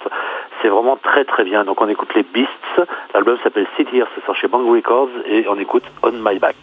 C'est 0.62 0.70
vraiment 0.70 0.98
très 0.98 1.26
très 1.26 1.44
bien. 1.44 1.64
Donc 1.64 1.82
on 1.82 1.88
écoute 1.88 2.14
les 2.16 2.24
Beasts. 2.24 2.82
L'album 3.14 3.38
s'appelle 3.44 3.68
Sit 3.78 3.94
Here, 3.94 4.08
c'est 4.16 4.34
chez 4.36 4.48
Bang 4.48 4.68
Records, 4.68 5.10
et 5.26 5.46
on 5.48 5.58
écoute 5.60 5.84
On 6.02 6.12
My 6.12 6.40
Back. 6.40 6.56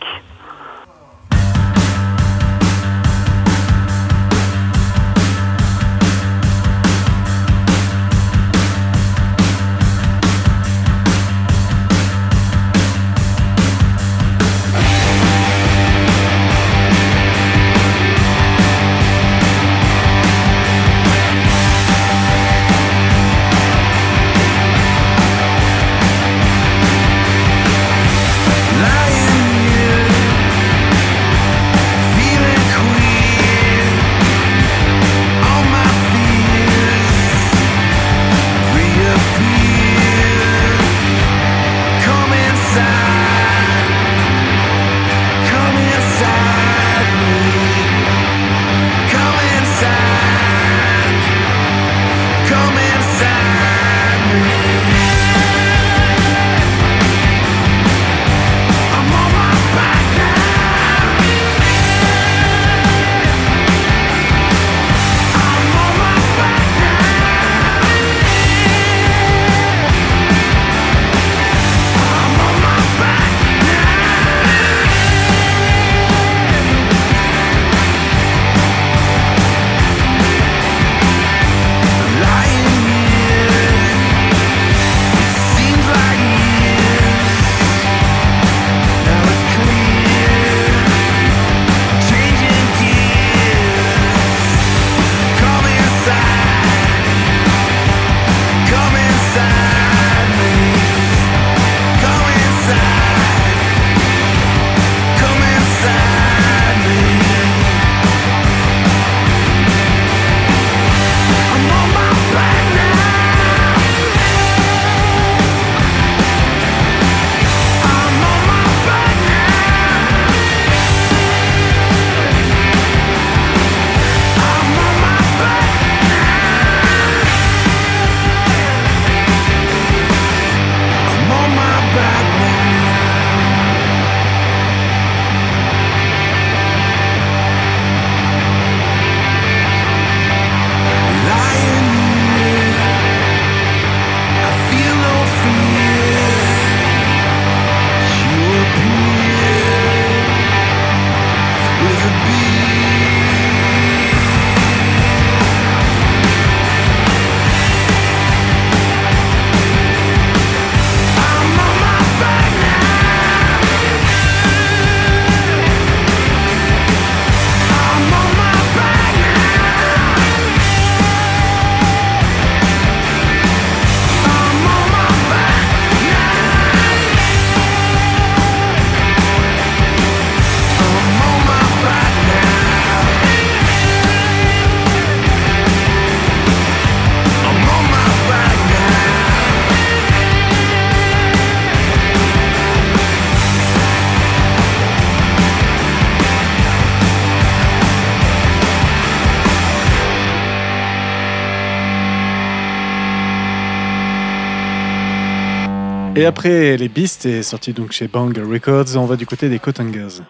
Et 206.20 206.26
après 206.26 206.76
les 206.76 206.90
Beasts 206.90 207.24
est 207.24 207.42
sorti 207.42 207.72
donc 207.72 207.92
chez 207.92 208.06
Bang 208.06 208.36
Records, 208.36 208.94
on 208.98 209.06
va 209.06 209.16
du 209.16 209.24
côté 209.24 209.48
des 209.48 209.58
Cotangers. 209.58 210.20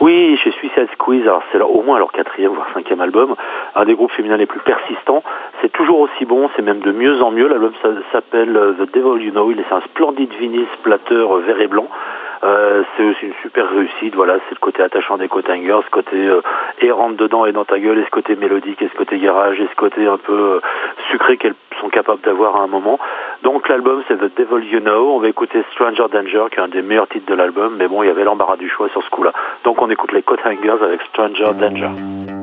Oui, 0.00 0.38
chez 0.42 0.50
Suicide 0.52 0.88
Squeeze, 0.94 1.28
c'est 1.52 1.60
au 1.60 1.82
moins 1.82 1.98
leur 1.98 2.12
quatrième 2.12 2.52
voire 2.54 2.68
cinquième 2.72 3.02
album, 3.02 3.34
un 3.74 3.84
des 3.84 3.94
groupes 3.94 4.12
féminins 4.12 4.38
les 4.38 4.46
plus 4.46 4.60
persistants. 4.60 5.22
C'est 5.60 5.70
toujours 5.70 6.00
aussi 6.00 6.24
bon, 6.24 6.48
c'est 6.56 6.62
même 6.62 6.80
de 6.80 6.92
mieux 6.92 7.20
en 7.20 7.30
mieux. 7.30 7.46
L'album 7.46 7.72
s'appelle 8.10 8.56
euh, 8.56 8.72
The 8.72 8.94
Devil 8.94 9.22
You 9.22 9.32
Know. 9.32 9.50
Il 9.50 9.60
est 9.60 9.64
c'est 9.68 9.74
un 9.74 9.82
splendide 9.82 10.32
vinyle 10.40 10.64
splatter 10.78 11.14
euh, 11.14 11.40
vert 11.46 11.60
et 11.60 11.66
blanc. 11.66 11.88
Euh, 12.44 12.82
c'est 12.96 13.04
aussi 13.04 13.26
une 13.26 13.34
super 13.42 13.68
réussite. 13.70 14.14
Voilà, 14.14 14.34
c'est 14.48 14.54
le 14.54 14.60
côté 14.60 14.82
attachant 14.82 15.16
des 15.16 15.28
Cotangers, 15.28 15.80
ce 15.84 15.90
côté 15.90 16.16
euh, 16.16 16.40
dedans 17.18 17.46
et 17.46 17.52
dans 17.52 17.64
ta 17.64 17.78
gueule, 17.78 17.98
et 17.98 18.04
ce 18.04 18.10
côté 18.10 18.36
mélodique, 18.36 18.80
et 18.82 18.88
ce 18.88 18.96
côté 18.96 19.18
garage, 19.18 19.58
et 19.60 19.66
ce 19.68 19.76
côté 19.76 20.06
un 20.06 20.18
peu 20.18 20.32
euh, 20.32 20.60
sucré 21.10 21.36
qu'elles 21.36 21.54
sont 21.80 21.88
capables 21.88 22.20
d'avoir 22.22 22.56
à 22.56 22.60
un 22.60 22.66
moment. 22.66 22.98
Donc 23.42 23.68
l'album 23.68 24.02
c'est 24.08 24.16
The 24.16 24.36
Devil 24.36 24.66
You 24.70 24.80
Know. 24.80 25.14
On 25.14 25.18
va 25.18 25.28
écouter 25.28 25.64
Stranger 25.72 26.06
Danger, 26.12 26.44
qui 26.50 26.58
est 26.58 26.62
un 26.62 26.68
des 26.68 26.82
meilleurs 26.82 27.08
titres 27.08 27.26
de 27.26 27.34
l'album. 27.34 27.76
Mais 27.78 27.88
bon, 27.88 28.02
il 28.02 28.06
y 28.06 28.10
avait 28.10 28.24
l'embarras 28.24 28.56
du 28.56 28.68
choix 28.68 28.88
sur 28.90 29.02
ce 29.02 29.10
coup-là. 29.10 29.32
Donc 29.64 29.80
on 29.82 29.90
écoute 29.90 30.12
les 30.12 30.22
Cotangers 30.22 30.82
avec 30.82 31.02
Stranger 31.02 31.52
Danger. 31.54 32.37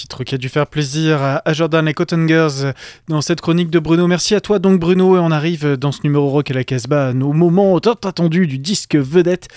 Titre 0.00 0.24
qui 0.24 0.34
a 0.34 0.38
dû 0.38 0.48
faire 0.48 0.66
plaisir 0.66 1.20
à, 1.22 1.52
Jordan 1.52 1.86
et 1.86 1.94
Cotton 1.94 2.26
Girls 2.26 2.72
dans 3.08 3.20
cette 3.20 3.40
chronique 3.40 3.70
de 3.70 3.78
Bruno. 3.78 4.06
Merci 4.06 4.34
à 4.34 4.40
toi 4.40 4.58
donc 4.58 4.80
Bruno 4.80 5.16
et 5.16 5.20
on 5.20 5.30
arrive 5.30 5.76
dans 5.76 5.92
ce 5.92 6.00
numéro 6.04 6.28
rock 6.28 6.50
à 6.50 6.54
la 6.54 6.64
Casbah 6.64 7.08
à 7.08 7.12
nos 7.12 7.32
moments 7.32 7.78
tant 7.80 7.92
attendus 7.92 8.46
du 8.46 8.58
disque 8.58 8.96
vedette. 8.96 9.48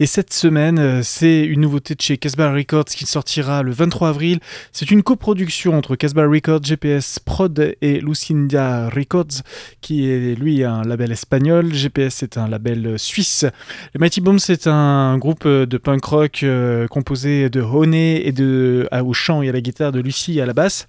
Et 0.00 0.06
cette 0.06 0.32
semaine, 0.32 0.78
euh, 0.80 1.00
c'est 1.04 1.44
une 1.44 1.60
nouveauté 1.60 1.94
de 1.94 2.00
chez 2.00 2.16
Casbah 2.18 2.52
Records 2.52 2.86
qui 2.86 3.06
sortira 3.06 3.62
le 3.62 3.70
23 3.70 4.08
avril. 4.08 4.40
C'est 4.72 4.90
une 4.90 5.04
coproduction 5.04 5.78
entre 5.78 5.94
Casbah 5.94 6.26
Records, 6.26 6.64
GPS 6.64 7.20
Prod 7.20 7.76
et 7.80 8.00
Lucinda 8.00 8.88
Records, 8.88 9.42
qui 9.80 10.10
est 10.10 10.34
lui 10.34 10.64
un 10.64 10.82
label 10.82 11.12
espagnol. 11.12 11.72
GPS 11.72 12.24
est 12.24 12.38
un 12.38 12.48
label 12.48 12.98
suisse. 12.98 13.44
Les 13.94 14.00
Mighty 14.00 14.20
Bombs, 14.20 14.40
c'est 14.40 14.66
un 14.66 15.16
groupe 15.16 15.46
de 15.46 15.78
punk 15.78 16.04
rock 16.04 16.40
euh, 16.42 16.88
composé 16.88 17.48
de 17.48 17.60
Honé 17.60 18.26
et 18.26 18.32
de, 18.32 18.88
à- 18.90 19.04
au 19.04 19.12
chant 19.12 19.42
et 19.42 19.48
à 19.48 19.52
la 19.52 19.60
guitare 19.60 19.92
de 19.92 20.00
Lucie 20.00 20.40
à 20.40 20.46
la 20.46 20.54
basse 20.54 20.88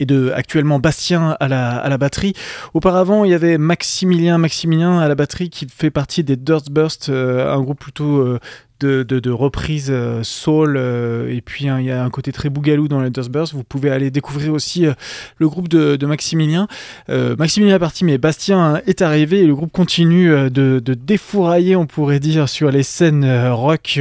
et 0.00 0.06
de 0.06 0.30
actuellement 0.30 0.78
Bastien 0.78 1.36
à 1.40 1.48
la, 1.48 1.76
à 1.76 1.88
la 1.88 1.98
batterie. 1.98 2.34
Auparavant, 2.74 3.24
il 3.24 3.30
y 3.30 3.34
avait 3.34 3.58
Maximilien 3.58 4.38
Maximilien 4.38 4.98
à 4.98 5.08
la 5.08 5.14
batterie 5.14 5.50
qui 5.50 5.66
fait 5.66 5.90
partie 5.90 6.24
des 6.24 6.36
Dirtburst, 6.36 7.08
euh, 7.08 7.52
un 7.52 7.60
groupe 7.60 7.80
plutôt 7.80 8.18
euh, 8.18 8.38
de, 8.80 9.02
de, 9.02 9.20
de 9.20 9.30
reprise 9.30 9.88
euh, 9.90 10.22
soul 10.22 10.76
euh, 10.76 11.34
et 11.34 11.40
puis 11.40 11.68
hein, 11.68 11.78
il 11.80 11.86
y 11.86 11.90
a 11.90 12.04
un 12.04 12.10
côté 12.10 12.32
très 12.32 12.50
bougalou 12.50 12.88
dans 12.88 13.00
les 13.00 13.10
Dirtburst. 13.10 13.54
Vous 13.54 13.64
pouvez 13.64 13.90
aller 13.90 14.10
découvrir 14.10 14.52
aussi 14.52 14.86
euh, 14.86 14.92
le 15.38 15.48
groupe 15.48 15.68
de, 15.68 15.96
de 15.96 16.06
Maximilien. 16.06 16.68
Maximilien 17.08 17.76
est 17.76 17.80
parti, 17.80 18.04
mais 18.04 18.18
Bastien 18.18 18.80
est 18.86 19.02
arrivé 19.02 19.40
et 19.40 19.46
le 19.46 19.54
groupe 19.54 19.72
continue 19.72 20.28
de, 20.50 20.80
de 20.84 20.94
défourailler, 20.94 21.76
on 21.76 21.86
pourrait 21.86 22.20
dire, 22.20 22.48
sur 22.48 22.70
les 22.70 22.82
scènes 22.82 23.26
rock 23.50 24.00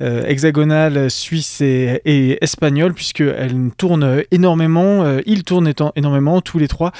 hexagonales, 0.00 1.10
suisses 1.10 1.60
et, 1.60 2.00
et 2.04 2.42
espagnoles, 2.42 2.94
puisqu'elles 2.94 3.70
tournent 3.76 4.22
énormément. 4.30 5.04
ils 5.26 5.44
tournent 5.44 5.72
énormément, 5.96 6.40
tous 6.40 6.58
les 6.58 6.68
trois. 6.68 6.92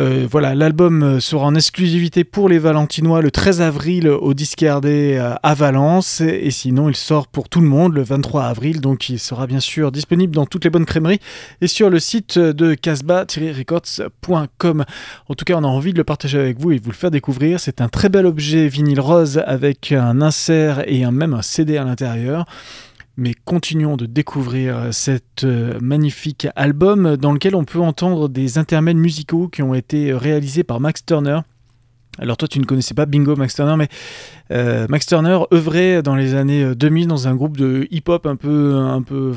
Euh, 0.00 0.26
voilà, 0.28 0.56
l'album 0.56 1.04
euh, 1.04 1.20
sera 1.20 1.46
en 1.46 1.54
exclusivité 1.54 2.24
pour 2.24 2.48
les 2.48 2.58
Valentinois 2.58 3.22
le 3.22 3.30
13 3.30 3.60
avril 3.60 4.08
au 4.08 4.34
Discardé 4.34 5.16
euh, 5.18 5.36
à 5.42 5.54
Valence. 5.54 6.20
Et 6.20 6.50
sinon, 6.50 6.88
il 6.88 6.96
sort 6.96 7.28
pour 7.28 7.48
tout 7.48 7.60
le 7.60 7.68
monde 7.68 7.94
le 7.94 8.02
23 8.02 8.42
avril. 8.44 8.80
Donc, 8.80 9.08
il 9.08 9.20
sera 9.20 9.46
bien 9.46 9.60
sûr 9.60 9.92
disponible 9.92 10.34
dans 10.34 10.46
toutes 10.46 10.64
les 10.64 10.70
bonnes 10.70 10.84
crèmeries 10.84 11.20
et 11.60 11.68
sur 11.68 11.90
le 11.90 12.00
site 12.00 12.36
de 12.38 12.74
casbah-records.com. 12.74 14.84
En 15.28 15.34
tout 15.34 15.44
cas, 15.44 15.54
on 15.56 15.62
a 15.62 15.68
envie 15.68 15.92
de 15.92 15.98
le 15.98 16.04
partager 16.04 16.40
avec 16.40 16.58
vous 16.58 16.72
et 16.72 16.80
de 16.80 16.84
vous 16.84 16.90
le 16.90 16.96
faire 16.96 17.12
découvrir. 17.12 17.60
C'est 17.60 17.80
un 17.80 17.88
très 17.88 18.08
bel 18.08 18.26
objet 18.26 18.66
vinyle 18.66 19.00
rose 19.00 19.40
avec 19.46 19.92
un 19.92 20.20
insert 20.20 20.82
et 20.88 21.06
même 21.06 21.34
un 21.34 21.42
CD 21.42 21.76
à 21.76 21.84
l'intérieur. 21.84 22.46
Mais 23.16 23.34
continuons 23.44 23.96
de 23.96 24.06
découvrir 24.06 24.92
cet 24.92 25.44
euh, 25.44 25.78
magnifique 25.80 26.48
album 26.56 27.16
dans 27.16 27.32
lequel 27.32 27.54
on 27.54 27.64
peut 27.64 27.80
entendre 27.80 28.28
des 28.28 28.58
intermèdes 28.58 28.96
musicaux 28.96 29.48
qui 29.48 29.62
ont 29.62 29.74
été 29.74 30.12
réalisés 30.12 30.64
par 30.64 30.80
Max 30.80 31.04
Turner 31.04 31.40
Alors 32.18 32.36
toi, 32.36 32.46
tu 32.46 32.60
ne 32.60 32.64
connaissais 32.64 32.94
pas 32.94 33.06
Bingo 33.06 33.34
Max 33.34 33.54
Turner, 33.56 33.74
mais 33.76 33.88
euh, 34.52 34.86
Max 34.88 35.06
Turner 35.06 35.38
œuvrait 35.52 36.00
dans 36.02 36.14
les 36.14 36.34
années 36.34 36.62
euh, 36.62 36.74
2000 36.76 37.08
dans 37.08 37.26
un 37.26 37.34
groupe 37.34 37.56
de 37.56 37.88
hip-hop 37.90 38.26
un 38.26 38.36
peu, 38.36 38.74
un 38.76 39.02
peu 39.02 39.32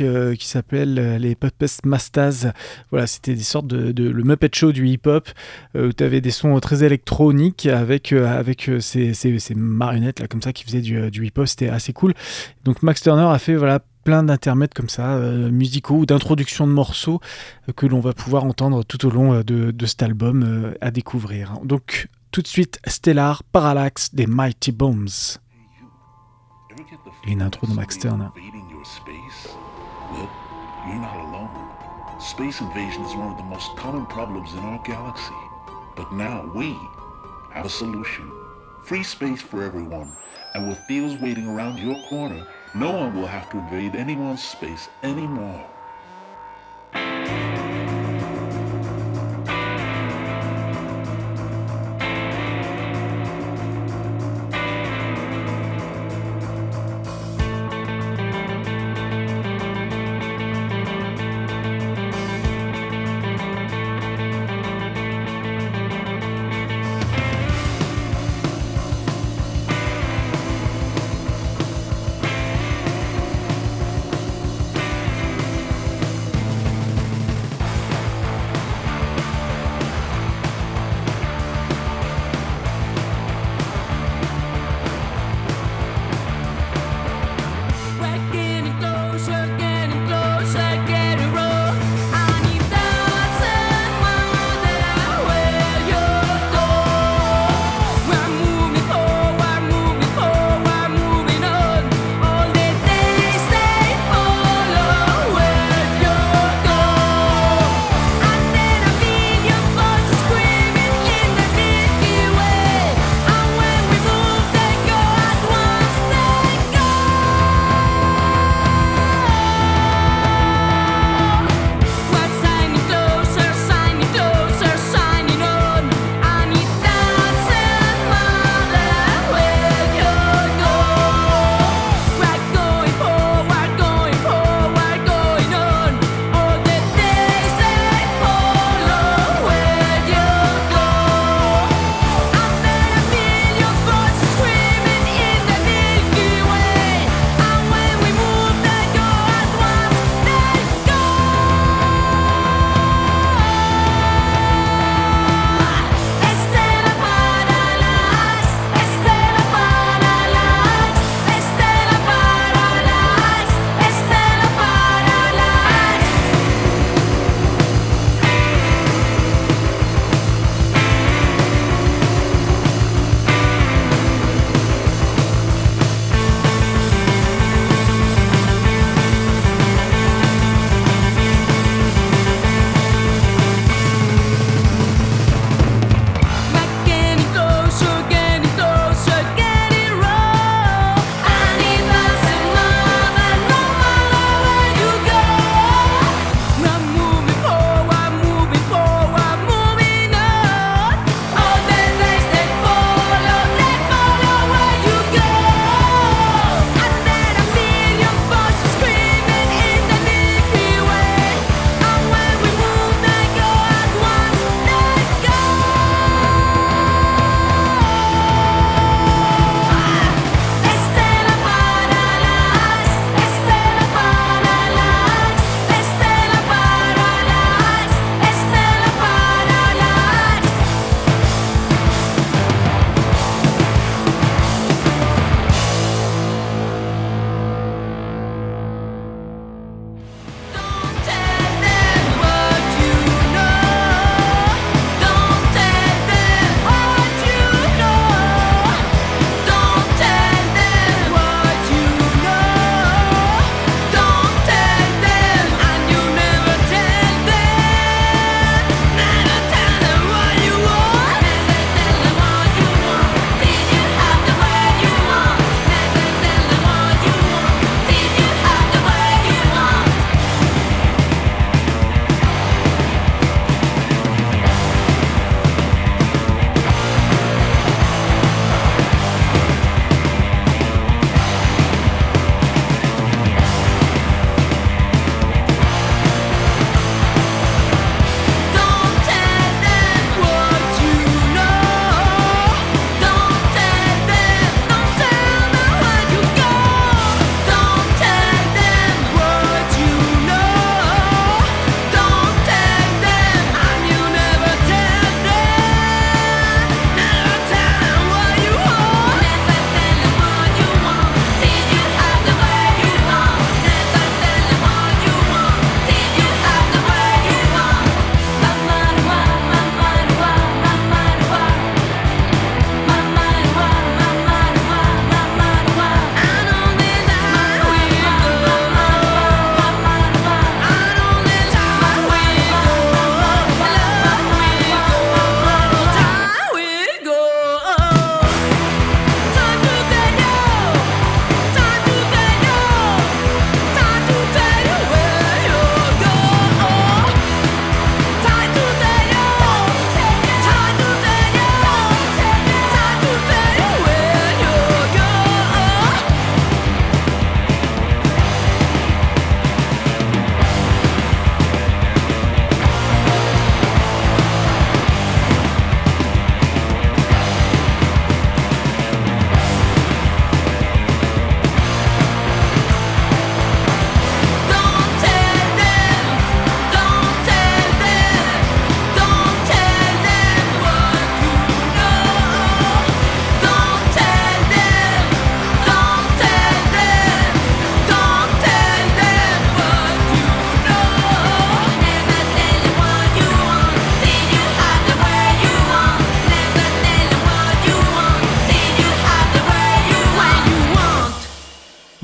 euh, 0.00 0.34
qui 0.36 0.46
s'appelle 0.46 0.98
euh, 0.98 1.18
les 1.18 1.34
Puppet 1.34 1.66
Masters. 1.84 2.52
Voilà, 2.90 3.08
c'était 3.08 3.34
des 3.34 3.42
sortes 3.42 3.66
de, 3.66 4.08
le 4.08 4.22
Muppet 4.22 4.50
Show 4.54 4.70
du 4.70 4.86
hip-hop 4.86 5.28
euh, 5.76 5.88
où 5.88 5.92
tu 5.92 6.04
avais 6.04 6.20
des 6.20 6.30
sons 6.30 6.58
très 6.60 6.84
électroniques 6.84 7.66
avec, 7.66 8.12
euh, 8.12 8.26
avec 8.38 8.68
euh, 8.68 8.78
ces, 8.78 9.12
ces- 9.14 9.38
ces 9.40 9.54
marionnettes 9.56 10.20
là 10.20 10.28
comme 10.28 10.42
ça 10.42 10.52
qui 10.52 10.62
faisaient 10.64 10.82
du, 10.82 11.10
du 11.10 11.26
hip-hop. 11.26 11.48
C'était 11.48 11.70
assez 11.70 11.92
cool. 11.92 12.14
Donc 12.64 12.82
Max 12.84 13.02
Turner 13.02 13.26
a 13.28 13.38
fait 13.40 13.56
voilà 13.56 13.80
plein 14.04 14.22
d'intermèdes 14.22 14.74
comme 14.74 14.88
ça, 14.88 15.14
euh, 15.14 15.50
musicaux 15.50 15.96
ou 15.96 16.06
d'introduction 16.06 16.66
de 16.66 16.72
morceaux 16.72 17.20
euh, 17.68 17.72
que 17.72 17.86
l'on 17.86 18.00
va 18.00 18.12
pouvoir 18.12 18.44
entendre 18.44 18.84
tout 18.84 19.06
au 19.06 19.10
long 19.10 19.34
euh, 19.34 19.42
de, 19.42 19.70
de 19.70 19.86
cet 19.86 20.02
album 20.02 20.42
euh, 20.42 20.74
à 20.80 20.90
découvrir. 20.90 21.58
Donc 21.64 22.08
tout 22.30 22.42
de 22.42 22.46
suite 22.46 22.80
Stellar 22.86 23.42
Parallax 23.44 24.14
des 24.14 24.26
Mighty 24.26 24.72
Bombs. 24.72 25.38
Et 27.26 27.32
une 27.32 27.42
intro 27.42 27.66
de 27.66 27.74
Max 27.74 27.98
not 28.04 28.32
alone. 31.20 31.50
Space 32.20 32.60
invasion 32.60 33.04
is 33.04 33.14
one 33.14 33.32
of 33.32 33.38
the 33.38 33.44
most 33.44 33.76
common 33.76 34.06
problems 34.06 34.52
in 34.52 34.60
our 34.60 34.82
galaxy. 34.84 35.34
But 35.96 36.12
now 36.12 36.50
we 36.54 36.76
have 37.52 37.66
a 37.66 37.68
solution. 37.68 38.30
Free 38.84 39.02
space 39.02 39.42
for 39.42 39.62
everyone. 39.62 40.16
And 40.54 40.68
with 40.68 40.78
deals 40.88 41.20
waiting 41.20 41.46
around 41.46 41.78
your 41.78 41.96
corner, 42.08 42.46
no 42.74 42.92
one 42.92 43.14
will 43.14 43.26
have 43.26 43.50
to 43.50 43.58
invade 43.58 43.96
anyone's 43.96 44.42
space 44.42 44.88
anymore. 45.02 45.66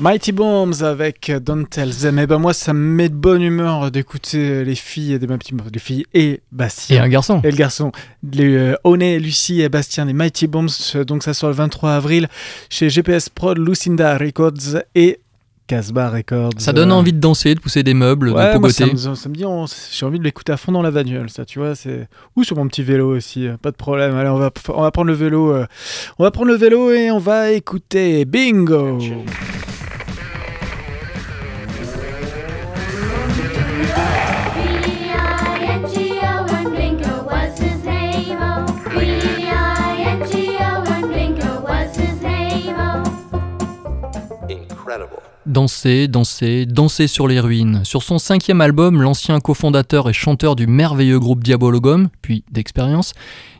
Mighty 0.07 0.31
Bombs 0.31 0.83
avec 0.83 1.29
Don't 1.41 1.65
Tell 1.69 1.89
Them. 1.93 2.17
Et 2.17 2.27
ben 2.27 2.37
moi, 2.37 2.53
ça 2.53 2.71
me 2.73 2.79
met 2.79 3.09
de 3.09 3.13
bonne 3.13 3.41
humeur 3.41 3.91
d'écouter 3.91 4.63
les 4.63 4.75
filles 4.75 5.19
des 5.19 5.27
Mighty 5.27 5.53
Bombs, 5.53 5.67
les 5.73 5.79
filles 5.81 6.05
et 6.13 6.39
Bastien. 6.49 6.95
Et 6.95 6.99
un 7.05 7.09
garçon. 7.09 7.41
Et 7.43 7.51
le 7.51 7.57
garçon. 7.57 7.91
Les 8.31 8.55
euh, 8.55 8.75
Oné, 8.85 9.19
Lucie 9.19 9.59
et 9.59 9.67
Bastien 9.67 10.05
des 10.05 10.13
Mighty 10.13 10.47
Bombs. 10.47 10.69
Donc 11.05 11.23
ça 11.23 11.33
sort 11.33 11.49
le 11.49 11.55
23 11.55 11.91
avril 11.91 12.29
chez 12.69 12.89
GPS 12.89 13.27
Prod, 13.27 13.57
Lucinda 13.57 14.17
Records 14.17 14.77
et 14.95 15.19
Casbah 15.67 16.09
Records. 16.09 16.51
Ça 16.57 16.71
donne 16.71 16.91
Euh, 16.91 16.95
envie 16.95 17.11
de 17.11 17.19
danser, 17.19 17.53
de 17.53 17.59
pousser 17.59 17.83
des 17.83 17.93
meubles, 17.93 18.29
Ouais, 18.29 18.53
de 18.53 18.59
moi, 18.59 18.69
ça, 18.69 18.85
pogoter. 18.85 19.09
me, 19.09 19.15
ça 19.15 19.27
me 19.27 19.35
dit, 19.35 19.43
on- 19.43 19.65
j'ai 19.91 20.05
envie 20.05 20.19
de 20.19 20.23
l'écouter 20.23 20.53
à 20.53 20.57
fond 20.57 20.71
dans 20.71 20.81
la 20.81 20.91
bagnole, 20.91 21.29
ça, 21.29 21.43
tu 21.43 21.59
vois, 21.59 21.75
c'est 21.75 22.07
ou 22.37 22.45
sur 22.45 22.55
mon 22.55 22.65
petit 22.69 22.81
vélo 22.81 23.13
aussi, 23.13 23.45
euh, 23.45 23.57
pas 23.61 23.71
de 23.71 23.75
problème. 23.75 24.15
Allez, 24.15 24.29
on 24.29 24.37
va, 24.37 24.51
on 24.69 24.83
va 24.83 24.91
prendre 24.91 25.09
le 25.09 25.15
vélo, 25.17 25.51
euh, 25.51 25.65
on 26.17 26.23
va 26.23 26.31
prendre 26.31 26.47
le 26.49 26.55
vélo 26.55 26.91
et 26.93 27.11
on 27.11 27.19
va 27.19 27.51
écouter 27.51 28.23
Bingo. 28.23 28.95
B-I-N-G-O 28.99 29.25
Danser, 45.47 46.09
danser, 46.09 46.65
danser 46.65 47.07
sur 47.07 47.25
les 47.25 47.39
ruines. 47.39 47.79
Sur 47.85 48.03
son 48.03 48.19
cinquième 48.19 48.59
album, 48.59 49.01
l'ancien 49.01 49.39
cofondateur 49.39 50.09
et 50.09 50.13
chanteur 50.13 50.57
du 50.57 50.67
merveilleux 50.67 51.19
groupe 51.19 51.41
Diabologum, 51.41 52.09
puis 52.21 52.43
d'expérience, 52.51 53.13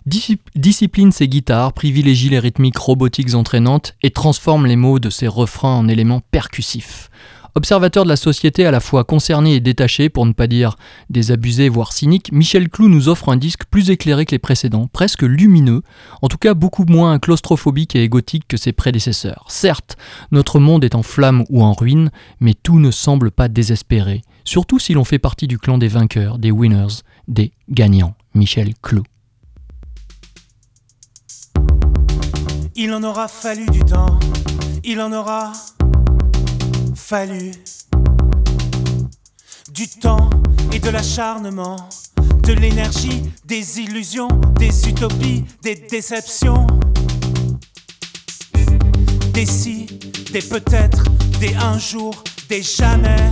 disci- 0.06 0.40
discipline 0.54 1.14
ses 1.14 1.30
guitares, 1.30 1.72
privilégie 1.72 2.28
les 2.28 2.40
rythmiques 2.40 2.78
robotiques 2.78 3.36
entraînantes 3.36 3.96
et 4.04 4.12
transforme 4.12 4.66
les 4.66 4.76
mots 4.76 5.00
de 5.00 5.10
ses 5.10 5.30
refrains 5.30 5.76
en 5.76 5.88
éléments 5.88 6.22
percussifs. 6.30 7.10
Observateur 7.58 8.04
de 8.04 8.10
la 8.10 8.18
société 8.18 8.68
à 8.68 8.72
la 8.72 8.80
fois 8.80 9.04
concerné 9.04 9.56
et 9.56 9.60
détaché, 9.60 10.10
pour 10.10 10.28
ne 10.28 10.32
pas 10.32 10.46
dire 10.46 10.76
désabusé 11.10 11.70
voire 11.70 11.92
cynique, 11.92 12.32
Michel 12.32 12.70
Clou 12.70 12.88
nous 12.88 13.10
offre 13.10 13.30
un 13.30 13.36
disque 13.36 13.66
plus 13.66 13.90
éclairé 13.90 14.28
que 14.28 14.32
les 14.36 14.38
précédents, 14.38 14.86
presque 14.86 15.24
lumineux, 15.24 15.82
en 16.22 16.28
tout 16.28 16.38
cas 16.38 16.54
beaucoup 16.54 16.86
moins 16.88 17.18
claustrophobique 17.18 17.96
et 17.96 18.04
égotique 18.04 18.48
que 18.48 18.58
ses 18.58 18.74
prédécesseurs. 18.74 19.46
Certes, 19.48 19.98
notre 20.30 20.60
monde 20.60 20.84
est 20.84 20.94
en 20.94 21.02
flammes 21.02 21.46
ou 21.50 21.64
en 21.64 21.74
ruine, 21.74 22.12
mais 22.40 22.54
tout 22.54 22.78
ne 22.78 22.92
semble 22.92 23.32
pas 23.32 23.48
désespéré, 23.48 24.22
surtout 24.44 24.78
si 24.78 24.94
l'on 24.94 25.04
fait 25.04 25.18
partie 25.18 25.48
du 25.48 25.58
clan 25.58 25.80
des 25.80 25.88
vainqueurs, 25.88 26.38
des 26.38 26.52
winners, 26.52 27.02
des 27.28 27.54
gagnants. 27.70 28.14
Michel 28.36 28.76
Clou. 28.84 29.02
Il 32.76 32.94
en 32.94 33.02
aura 33.02 33.28
fallu 33.28 33.66
du 33.72 33.80
temps, 33.80 34.20
il 34.84 35.02
en 35.02 35.12
aura 35.12 35.54
fallu 37.10 37.52
du 39.72 39.88
temps 39.88 40.30
et 40.74 40.80
de 40.80 40.90
l'acharnement, 40.90 41.78
de 42.44 42.52
l'énergie, 42.52 43.32
des 43.46 43.80
illusions, 43.80 44.28
des 44.60 44.90
utopies, 44.90 45.46
des 45.64 45.76
déceptions, 45.76 46.68
des 49.32 49.46
si, 49.46 49.86
des 50.34 50.42
peut-être, 50.42 51.06
des 51.40 51.56
un 51.56 51.80
jour, 51.80 52.14
des 52.50 52.62
jamais. 52.62 53.30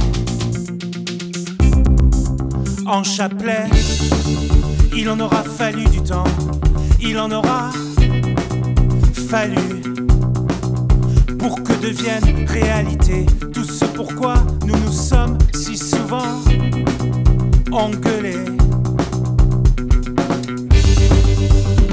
En 2.86 3.04
chapelet, 3.04 3.68
il 4.96 5.10
en 5.10 5.20
aura 5.20 5.44
fallu 5.44 5.84
du 5.90 6.02
temps, 6.02 6.32
il 7.02 7.20
en 7.20 7.30
aura 7.30 7.72
fallu 9.28 10.05
pour 11.48 11.62
que 11.62 11.74
devienne 11.74 12.48
réalité 12.48 13.24
tout 13.54 13.64
ce 13.64 13.86
pourquoi 13.86 14.34
nous 14.66 14.76
nous 14.76 14.92
sommes 14.92 15.38
si 15.54 15.78
souvent 15.78 16.42
engueulés. 17.72 18.46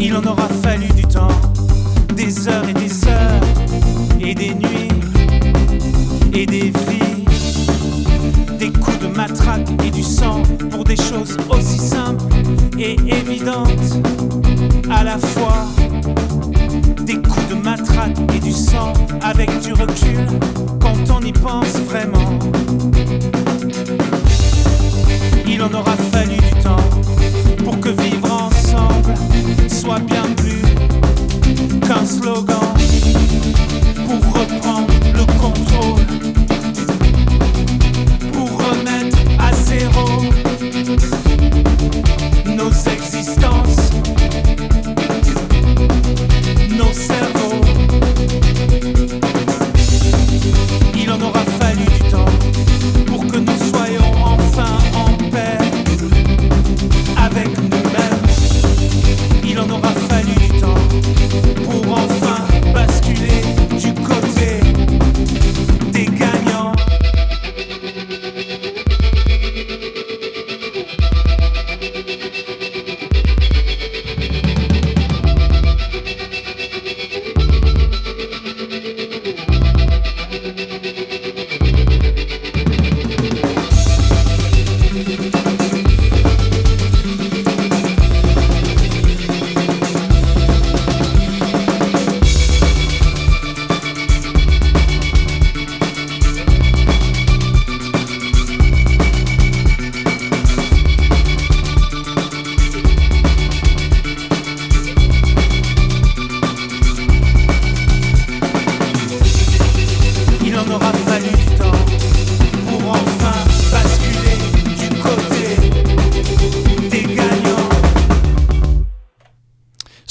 Il 0.00 0.16
en 0.16 0.24
aura 0.24 0.48
fallu 0.62 0.88
du 0.96 1.02
temps, 1.02 1.36
des 2.16 2.48
heures 2.48 2.66
et 2.66 2.72
des 2.72 3.06
heures, 3.06 3.42
et 4.22 4.34
des 4.34 4.54
nuits, 4.54 4.88
et 6.32 6.46
des 6.46 6.72
vies, 6.88 7.24
des 8.58 8.72
coups 8.72 9.00
de 9.00 9.08
matraque 9.08 9.68
et 9.84 9.90
du 9.90 10.02
sang 10.02 10.42
pour 10.70 10.84
des 10.84 10.96
choses 10.96 11.36
aussi 11.50 11.78
simples 11.78 12.24
et 12.78 12.96
évidentes 13.06 14.00
à 14.90 15.04
la 15.04 15.18
fois 15.18 15.66
des 17.04 17.16
coups 17.20 17.41
et 18.34 18.38
du 18.38 18.52
sang 18.52 18.92
avec 19.22 19.60
du 19.60 19.72
recul 19.72 20.26
quand 20.80 21.10
on 21.10 21.20
y 21.20 21.32
pense 21.32 21.76
vraiment. 21.86 22.38
Il 25.46 25.60
en 25.62 25.72
aura 25.72 25.96
fallu 26.12 26.36
du 26.36 26.62
temps 26.62 26.76
pour 27.64 27.80
que 27.80 27.88
vivre 27.88 28.32
ensemble 28.32 29.14
soit 29.68 30.00
bien 30.00 30.22
plus 30.36 30.62
qu'un 31.80 32.06
slogan 32.06 32.71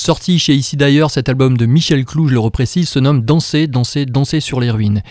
Sorti 0.03 0.39
chez 0.39 0.55
Ici 0.55 0.77
d'ailleurs, 0.77 1.11
cet 1.11 1.29
album 1.29 1.55
de 1.55 1.67
Michel 1.67 2.05
Clou, 2.05 2.27
je 2.27 2.33
le 2.33 2.39
reprécise, 2.39 2.89
se 2.89 2.97
nomme 2.97 3.21
Danser, 3.21 3.67
danser, 3.67 4.07
danser 4.07 4.39
sur 4.39 4.59
les 4.59 4.71
ruines. 4.71 5.03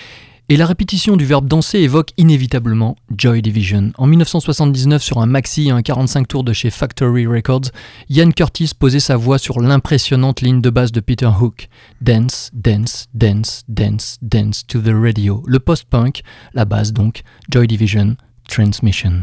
Et 0.48 0.56
la 0.56 0.66
répétition 0.66 1.16
du 1.16 1.24
verbe 1.24 1.46
danser 1.46 1.78
évoque 1.78 2.10
inévitablement 2.16 2.96
Joy 3.16 3.40
Division. 3.40 3.92
En 3.98 4.08
1979, 4.08 5.00
sur 5.00 5.18
un 5.18 5.26
maxi 5.26 5.70
un 5.70 5.80
45 5.80 6.26
tours 6.26 6.42
de 6.42 6.52
chez 6.52 6.70
Factory 6.70 7.24
Records, 7.24 7.70
Ian 8.08 8.32
Curtis 8.32 8.72
posait 8.76 8.98
sa 8.98 9.16
voix 9.16 9.38
sur 9.38 9.60
l'impressionnante 9.60 10.40
ligne 10.40 10.60
de 10.60 10.70
basse 10.70 10.90
de 10.90 10.98
Peter 10.98 11.30
Hook. 11.40 11.68
Dance, 12.00 12.50
dance, 12.52 13.06
dance, 13.14 13.62
dance, 13.68 14.18
dance 14.22 14.66
to 14.66 14.80
the 14.80 14.92
radio. 14.92 15.44
Le 15.46 15.60
post-punk, 15.60 16.22
la 16.52 16.64
base 16.64 16.92
donc, 16.92 17.22
Joy 17.48 17.68
Division, 17.68 18.16
Transmission. 18.48 19.22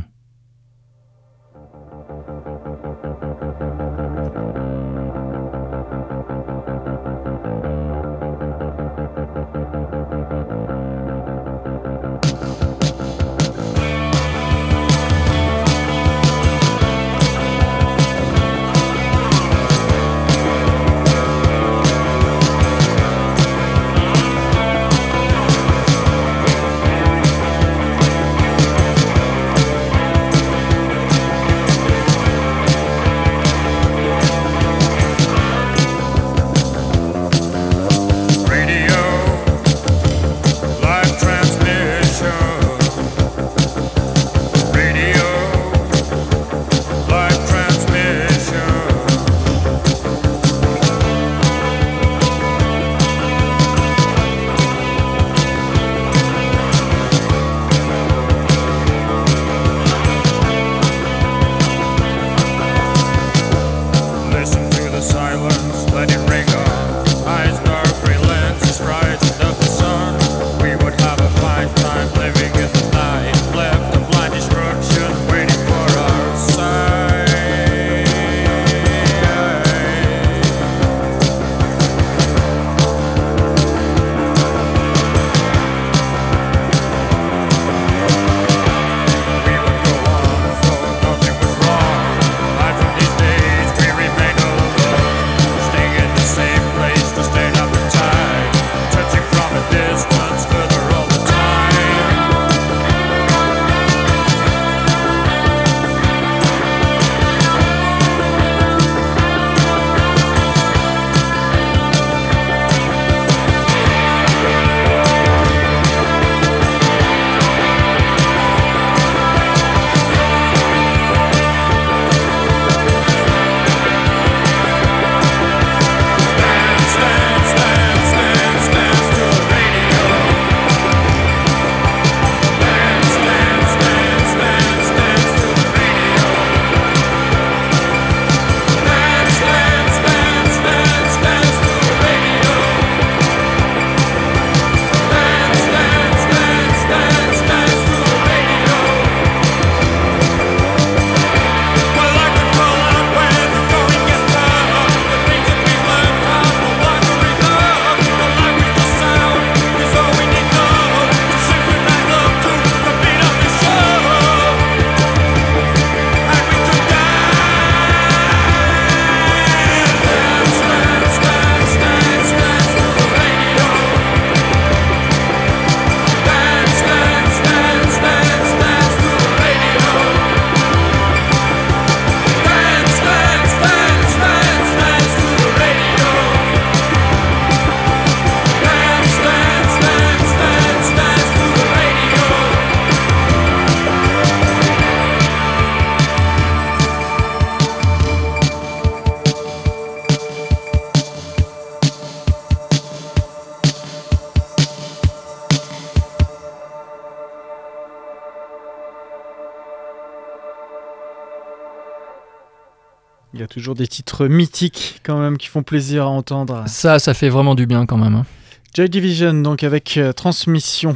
Toujours 213.68 213.76
des 213.76 213.88
titres 213.88 214.28
mythiques 214.28 215.02
quand 215.04 215.20
même 215.20 215.38
qui 215.38 215.48
font 215.48 215.62
plaisir 215.62 216.04
à 216.04 216.08
entendre. 216.08 216.64
Ça, 216.68 217.00
ça 217.00 217.14
fait 217.14 217.28
vraiment 217.28 217.54
du 217.54 217.66
bien 217.66 217.86
quand 217.86 217.98
même. 217.98 218.16
hein. 218.16 218.26
Joy 218.74 218.88
Division, 218.90 219.34
donc 219.34 219.62
avec 219.64 219.98
euh, 219.98 220.14
Transmission. 220.14 220.96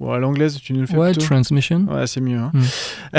Bon, 0.00 0.10
à 0.10 0.18
l'anglaise, 0.18 0.58
tu 0.60 0.72
nous 0.72 0.80
le 0.80 0.86
fais 0.86 0.96
Ouais, 0.96 1.12
plutôt 1.12 1.26
Transmission. 1.26 1.86
Ouais, 1.88 2.08
c'est 2.08 2.20
mieux. 2.20 2.38
hein. 2.38 2.50
Mm. 2.52 3.18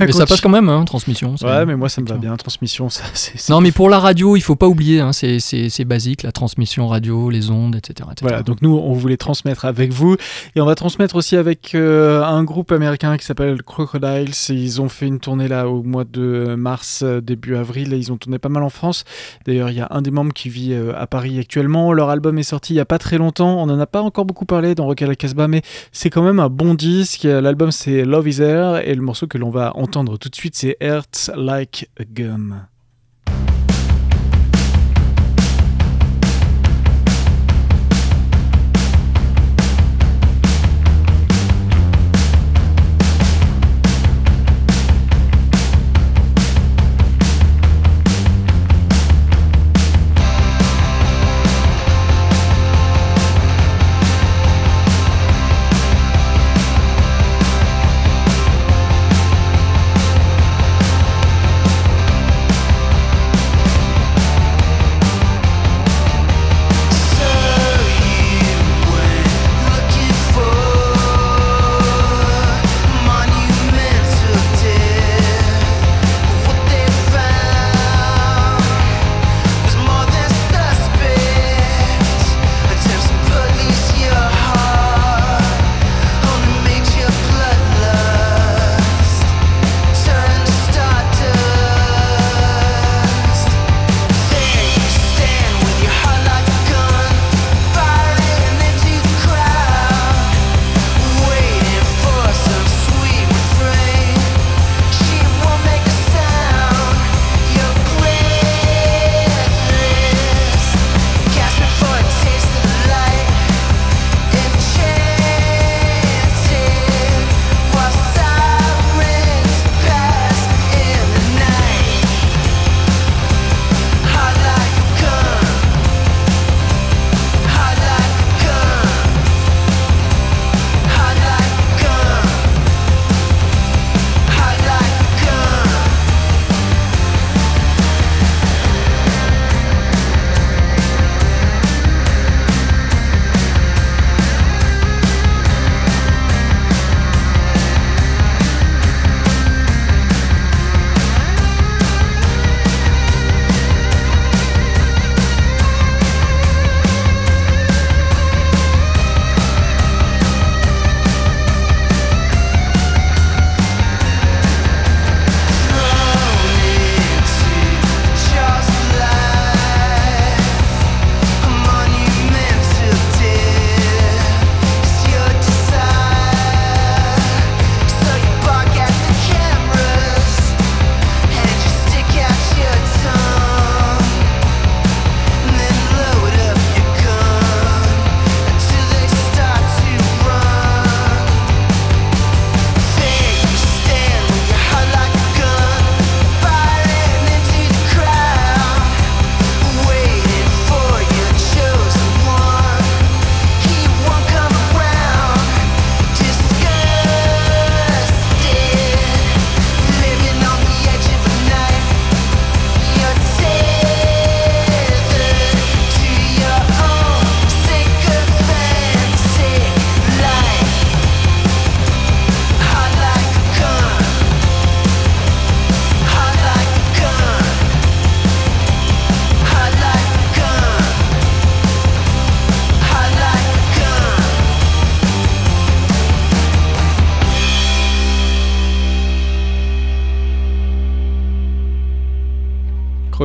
Mais 0.00 0.12
ça 0.12 0.26
passe 0.26 0.40
quand 0.40 0.48
même, 0.48 0.68
hein, 0.68 0.84
transmission. 0.84 1.36
ça- 1.36 1.46
Ouais, 1.46 1.66
mais 1.66 1.76
moi 1.76 1.88
ça 1.88 2.00
me 2.00 2.06
va 2.06 2.16
bien, 2.16 2.36
Transmission, 2.36 2.88
ça 2.90 3.04
Non, 3.50 3.60
mais 3.60 3.72
pour 3.72 3.88
la 3.88 3.98
radio, 3.98 4.36
il 4.36 4.40
faut 4.40 4.56
pas 4.56 4.68
oublier, 4.68 5.00
hein, 5.00 5.12
c'est- 5.12 5.84
basique, 5.84 6.22
la 6.22 6.32
transmission 6.32 6.88
radio, 6.88 7.28
les 7.30 7.50
ondes, 7.50 7.76
etc. 7.76 8.08
etc. 8.10 8.14
Voilà, 8.22 8.42
donc 8.42 8.62
nous, 8.62 8.74
on 8.74 8.94
voulait 8.94 9.16
transmettre 9.18 9.64
avec 9.66 9.92
vous. 9.92 10.16
Et 10.56 10.60
on 10.60 10.64
va 10.64 10.74
transmettre 10.74 11.14
aussi 11.16 11.36
avec 11.36 11.74
euh, 11.74 12.22
un 12.24 12.42
groupe 12.42 12.72
américain 12.72 13.16
qui 13.18 13.24
s'appelle 13.26 13.62
Crocodiles. 13.62 14.30
Ils 14.48 14.80
ont 14.80 14.88
fait 14.88 15.06
une 15.06 15.20
tournée 15.20 15.46
là 15.48 15.68
au 15.68 15.82
mois 15.82 16.04
de 16.04 16.54
mars, 16.56 17.02
euh, 17.04 17.20
début 17.20 17.54
avril. 17.56 17.92
Et 17.92 17.98
ils 17.98 18.10
ont 18.12 18.16
tourné 18.16 18.38
pas 18.38 18.48
mal 18.48 18.62
en 18.62 18.70
France. 18.70 19.04
D'ailleurs, 19.46 19.68
il 19.68 19.76
y 19.76 19.80
a 19.80 19.88
un 19.90 20.00
des 20.00 20.10
membres 20.10 20.32
qui 20.32 20.48
vit 20.48 20.72
euh, 20.72 20.92
à 20.96 21.06
Paris 21.06 21.38
actuellement. 21.38 21.92
Leur 21.92 22.08
album 22.08 22.38
est 22.38 22.42
sorti 22.44 22.72
il 22.72 22.76
y 22.76 22.80
a 22.80 22.86
pas 22.86 22.98
très 22.98 23.18
longtemps. 23.18 23.62
On 23.62 23.66
n'en 23.66 23.78
a 23.78 23.86
pas 23.86 24.00
encore 24.00 24.24
beaucoup 24.24 24.46
parlé 24.46 24.74
dans 24.74 24.86
Rock 24.86 25.02
à 25.02 25.06
la 25.06 25.16
Casbah, 25.16 25.48
mais 25.48 25.60
c'est 25.92 26.08
quand 26.08 26.22
même 26.22 26.40
un 26.40 26.48
bon 26.48 26.72
disque. 26.74 27.24
L'album, 27.24 27.70
c'est 27.72 28.04
Love 28.04 28.28
is 28.28 28.40
Air. 28.40 28.88
Et 28.88 28.94
le 28.94 29.02
morceau 29.02 29.26
que 29.26 29.36
l'on 29.36 29.50
va 29.50 29.72
entendre 29.84 30.16
tout 30.16 30.30
de 30.30 30.34
suite, 30.34 30.56
c'est 30.56 30.78
Earth 30.80 31.30
Like 31.36 31.90
a 32.00 32.04
Gun. 32.04 32.68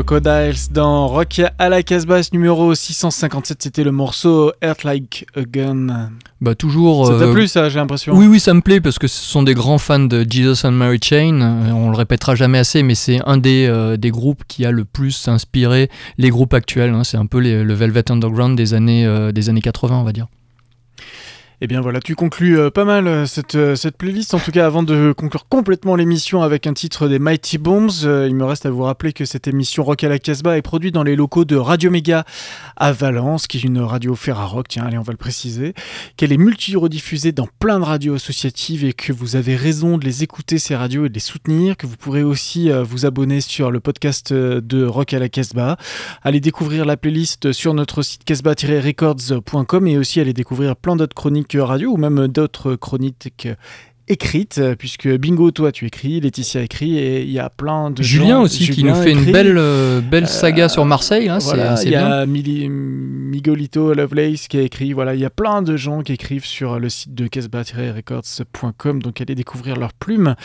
Crocodiles 0.09 0.71
dans 0.71 1.07
Rock 1.07 1.39
à 1.59 1.69
la 1.69 1.83
Casbah 1.83 2.21
numéro 2.33 2.73
657, 2.73 3.61
c'était 3.61 3.83
le 3.83 3.91
morceau 3.91 4.51
Earth 4.63 4.83
Like 4.83 5.27
a 5.35 5.41
Gun. 5.43 6.09
Bah 6.41 6.55
toujours. 6.55 7.05
Ça 7.05 7.19
t'a 7.19 7.25
euh, 7.25 7.31
plu 7.33 7.47
ça, 7.47 7.69
j'ai 7.69 7.77
l'impression 7.77 8.15
Oui, 8.15 8.25
oui, 8.25 8.39
ça 8.39 8.55
me 8.55 8.61
plaît 8.61 8.81
parce 8.81 8.97
que 8.97 9.07
ce 9.07 9.23
sont 9.23 9.43
des 9.43 9.53
grands 9.53 9.77
fans 9.77 9.99
de 9.99 10.25
Jesus 10.27 10.65
and 10.65 10.71
Mary 10.71 10.97
Chain. 10.99 11.41
Euh, 11.41 11.71
On 11.73 11.91
le 11.91 11.95
répétera 11.95 12.33
jamais 12.33 12.57
assez, 12.57 12.81
mais 12.81 12.95
c'est 12.95 13.19
un 13.27 13.37
des, 13.37 13.67
euh, 13.69 13.97
des 13.97 14.09
groupes 14.09 14.41
qui 14.47 14.65
a 14.65 14.71
le 14.71 14.83
plus 14.83 15.27
inspiré 15.27 15.91
les 16.17 16.31
groupes 16.31 16.55
actuels. 16.55 16.89
hein. 16.95 17.03
C'est 17.03 17.17
un 17.17 17.27
peu 17.27 17.37
les- 17.37 17.63
le 17.63 17.73
Velvet 17.75 18.09
Underground 18.11 18.57
des 18.57 18.73
années, 18.73 19.05
euh, 19.05 19.31
des 19.31 19.49
années 19.49 19.61
80, 19.61 19.95
on 19.99 20.03
va 20.03 20.11
dire. 20.11 20.25
Eh 21.61 21.67
bien 21.67 21.81
voilà, 21.81 21.99
tu 21.99 22.15
conclus 22.15 22.57
euh, 22.57 22.69
pas 22.69 22.85
mal 22.85 23.05
euh, 23.05 23.25
cette, 23.25 23.55
euh, 23.55 23.75
cette 23.75 23.97
playlist. 23.97 24.33
En 24.33 24.39
tout 24.39 24.51
cas, 24.51 24.65
avant 24.65 24.81
de 24.81 25.11
conclure 25.11 25.45
complètement 25.49 25.97
l'émission 25.97 26.41
avec 26.41 26.65
un 26.67 26.73
titre 26.73 27.09
des 27.09 27.19
Mighty 27.19 27.57
Bombs, 27.57 27.89
il 28.01 28.33
me 28.33 28.45
reste 28.45 28.65
à 28.65 28.69
vous 28.69 28.83
rappeler 28.83 29.11
que 29.11 29.25
cette 29.25 29.45
émission 29.45 29.83
Rock 29.83 30.05
à 30.05 30.09
la 30.09 30.19
Casbah 30.19 30.57
est 30.57 30.61
produite 30.61 30.93
dans 30.93 31.03
les 31.03 31.17
locaux 31.17 31.43
de 31.43 31.57
Radio 31.57 31.91
Méga 31.91 32.23
à 32.77 32.93
Valence, 32.93 33.45
qui 33.45 33.57
est 33.57 33.63
une 33.63 33.81
radio 33.81 34.15
Ferrarock, 34.15 34.69
tiens, 34.69 34.85
allez, 34.85 34.97
on 34.97 35.01
va 35.01 35.11
le 35.11 35.17
préciser, 35.17 35.73
qu'elle 36.15 36.31
est 36.31 36.37
multi-rediffusée 36.37 37.33
dans 37.33 37.47
plein 37.59 37.79
de 37.79 37.83
radios 37.83 38.15
associatives 38.15 38.85
et 38.85 38.93
que 38.93 39.11
vous 39.11 39.35
avez 39.35 39.57
raison 39.57 39.97
de 39.97 40.05
les 40.05 40.23
écouter, 40.23 40.59
ces 40.59 40.77
radios, 40.77 41.07
et 41.07 41.09
de 41.09 41.13
les 41.13 41.19
soutenir, 41.19 41.75
que 41.75 41.87
vous 41.87 41.97
pourrez 41.97 42.23
aussi 42.23 42.69
vous 42.83 43.05
abonner 43.05 43.41
sur 43.41 43.69
le 43.69 43.81
podcast 43.81 44.31
de 44.31 44.85
Rock 44.85 45.13
à 45.13 45.19
la 45.19 45.27
Casbah. 45.27 45.75
Allez 46.23 46.39
découvrir 46.39 46.85
la 46.85 46.95
playlist 46.95 47.51
sur 47.51 47.73
notre 47.73 48.01
site 48.01 48.23
casbah-records.com 48.23 49.87
et 49.87 49.97
aussi 49.97 50.21
allez 50.21 50.33
découvrir 50.33 50.77
plein 50.77 50.95
d'autres 50.95 51.15
chroniques 51.15 51.48
radio 51.57 51.91
ou 51.91 51.97
même 51.97 52.27
d'autres 52.27 52.75
chroniques 52.75 53.47
écrites, 54.11 54.57
euh, 54.57 54.75
puisque 54.75 55.07
Bingo, 55.07 55.51
toi 55.51 55.71
tu 55.71 55.85
écris, 55.85 56.19
Laetitia 56.19 56.63
écrit, 56.63 56.97
et 56.97 57.21
il 57.21 57.29
y 57.29 57.37
a 57.37 57.51
plein 57.51 57.91
de 57.91 58.01
Julien 58.01 58.37
gens- 58.37 58.41
aussi 58.41 58.67
qui 58.69 58.83
nous 58.83 58.95
fait 58.95 59.11
une 59.11 59.31
belle, 59.31 59.55
euh, 59.59 60.01
belle 60.01 60.27
saga 60.27 60.67
sur 60.67 60.83
Marseille. 60.83 61.27
là, 61.27 61.39
c'est- 61.39 61.45
Voilà, 61.55 61.75
c'est 61.77 61.85
il 61.85 61.91
y 61.91 61.95
a 61.95 62.25
Migolito 62.25 63.93
Lovelace 63.93 64.47
qui 64.47 64.57
a 64.57 64.61
écrit. 64.61 64.93
Voilà, 64.93 65.13
il 65.13 65.21
y 65.21 65.25
a 65.25 65.29
plein 65.29 65.61
de 65.61 65.77
gens 65.77 66.01
qui 66.01 66.13
écrivent 66.13 66.45
sur 66.45 66.79
le 66.79 66.89
site 66.89 67.13
de 67.13 67.27
casbah-records.com. 67.27 69.01
Donc 69.01 69.21
allez 69.21 69.35
découvrir 69.35 69.75
leurs 69.75 69.93
plumes 69.93 70.35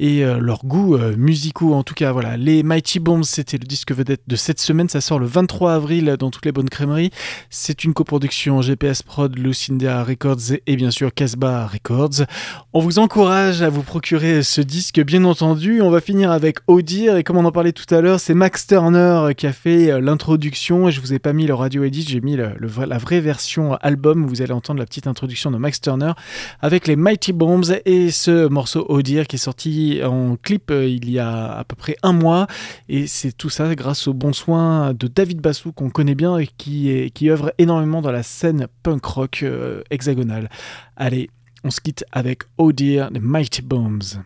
et 0.00 0.24
euh, 0.24 0.38
leurs 0.38 0.64
goûts 0.64 0.96
euh, 0.96 1.16
musicaux. 1.16 1.74
En 1.74 1.82
tout 1.82 1.94
cas, 1.94 2.12
voilà, 2.12 2.36
les 2.36 2.62
Mighty 2.62 3.00
Bombs, 3.00 3.24
c'était 3.24 3.58
le 3.58 3.66
disque 3.66 3.92
vedette 3.92 4.22
de 4.26 4.36
cette 4.36 4.60
semaine. 4.60 4.88
Ça 4.88 5.00
sort 5.00 5.18
le 5.18 5.26
23 5.26 5.72
avril 5.72 6.16
dans 6.18 6.30
toutes 6.30 6.46
les 6.46 6.52
bonnes 6.52 6.68
crèmeries. 6.68 7.10
C'est 7.50 7.84
une 7.84 7.94
coproduction 7.94 8.62
GPS 8.62 9.02
Prod, 9.02 9.36
Lucinda 9.36 10.04
Records 10.04 10.52
et 10.66 10.76
bien 10.76 10.90
sûr 10.90 11.12
Casbah 11.12 11.66
Records. 11.66 12.26
On 12.72 12.80
vous 12.80 12.98
encourage 12.98 13.62
à 13.62 13.68
vous 13.68 13.82
procurer 13.82 14.42
ce 14.42 14.60
disque, 14.60 15.02
bien 15.02 15.24
entendu. 15.24 15.82
On 15.82 15.90
va 15.90 16.00
finir 16.00 16.30
avec 16.30 16.58
Odir, 16.66 17.16
et 17.16 17.24
comme 17.24 17.36
on 17.36 17.44
en 17.44 17.52
parlait 17.52 17.72
tout 17.72 17.92
à 17.94 18.00
l'heure, 18.00 18.20
c'est 18.20 18.34
Max 18.34 18.66
Turner 18.66 19.34
qui 19.36 19.46
a 19.46 19.52
fait 19.52 19.90
euh, 19.90 20.00
l'introduction, 20.00 20.88
et 20.88 20.92
je 20.92 21.00
vous 21.00 21.12
ai 21.12 21.18
pas 21.18 21.32
mis 21.32 21.46
le 21.46 21.54
radio 21.54 21.84
edit, 21.84 22.06
j'ai 22.08 22.20
mis 22.20 22.36
la 22.36 22.98
vraie 22.98 23.20
version 23.20 23.74
album, 23.76 24.26
vous 24.26 24.42
allez 24.42 24.52
entendre 24.52 24.78
la 24.78 24.86
petite 24.86 25.06
introduction 25.06 25.50
de 25.50 25.56
Max 25.56 25.80
Turner 25.80 26.12
avec 26.60 26.86
les 26.86 26.96
Mighty 26.96 27.32
Bombs, 27.32 27.64
et 27.84 28.10
ce 28.10 28.48
morceau 28.48 28.86
Odir 28.88 29.26
qui 29.26 29.36
est 29.36 29.38
sorti 29.38 29.87
en 30.04 30.36
clip 30.36 30.70
euh, 30.70 30.86
il 30.86 31.10
y 31.10 31.18
a 31.18 31.58
à 31.58 31.64
peu 31.64 31.76
près 31.76 31.96
un 32.02 32.12
mois, 32.12 32.46
et 32.88 33.06
c'est 33.06 33.32
tout 33.32 33.50
ça 33.50 33.74
grâce 33.74 34.06
au 34.08 34.14
bon 34.14 34.32
soin 34.32 34.94
de 34.94 35.06
David 35.06 35.40
Bassou, 35.40 35.72
qu'on 35.72 35.90
connaît 35.90 36.14
bien, 36.14 36.38
et 36.38 36.46
qui, 36.46 37.10
qui 37.12 37.30
œuvre 37.30 37.52
énormément 37.58 38.02
dans 38.02 38.12
la 38.12 38.22
scène 38.22 38.66
punk 38.82 39.04
rock 39.04 39.40
euh, 39.42 39.82
hexagonale. 39.90 40.48
Allez, 40.96 41.30
on 41.64 41.70
se 41.70 41.80
quitte 41.80 42.04
avec 42.12 42.44
Oh 42.56 42.72
Dear, 42.72 43.10
the 43.10 43.20
Mighty 43.20 43.62
Bombs. 43.62 44.18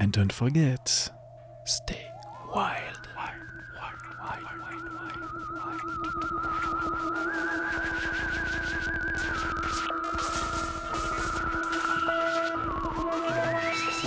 And 0.00 0.08
don't 0.08 0.32
forget, 0.32 1.10
stay 1.64 2.06
wild. 2.54 2.89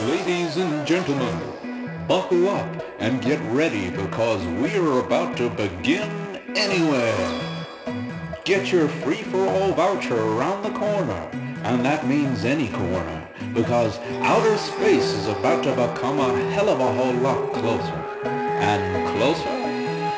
Ladies 0.08 0.58
and 0.58 0.86
gentlemen, 0.86 2.06
buckle 2.10 2.50
up 2.50 2.84
and 3.00 3.22
get 3.22 3.40
ready 3.54 3.90
because 3.90 4.46
we're 4.62 5.00
about 5.00 5.38
to 5.38 5.50
begin 5.52 6.10
anywhere. 6.58 7.42
Get 8.44 8.70
your 8.70 8.90
free-for-all 8.90 9.72
voucher 9.72 10.20
around 10.20 10.64
the 10.64 10.78
corner, 10.78 11.30
and 11.64 11.86
that 11.86 12.06
means 12.06 12.44
any 12.44 12.68
corner, 12.68 13.30
because 13.54 13.98
outer 14.24 14.58
space 14.58 15.14
is 15.14 15.30
about 15.30 15.64
to 15.64 15.72
become 15.72 16.20
a 16.20 16.52
hell 16.52 16.68
of 16.68 16.82
a 16.82 16.94
whole 16.94 17.14
lot 17.14 17.54
closer, 17.54 18.28
and 18.28 19.08
closer, 19.18 19.48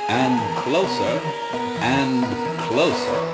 and 0.09 0.57
closer, 0.63 1.21
and 1.81 2.25
closer. 2.61 3.24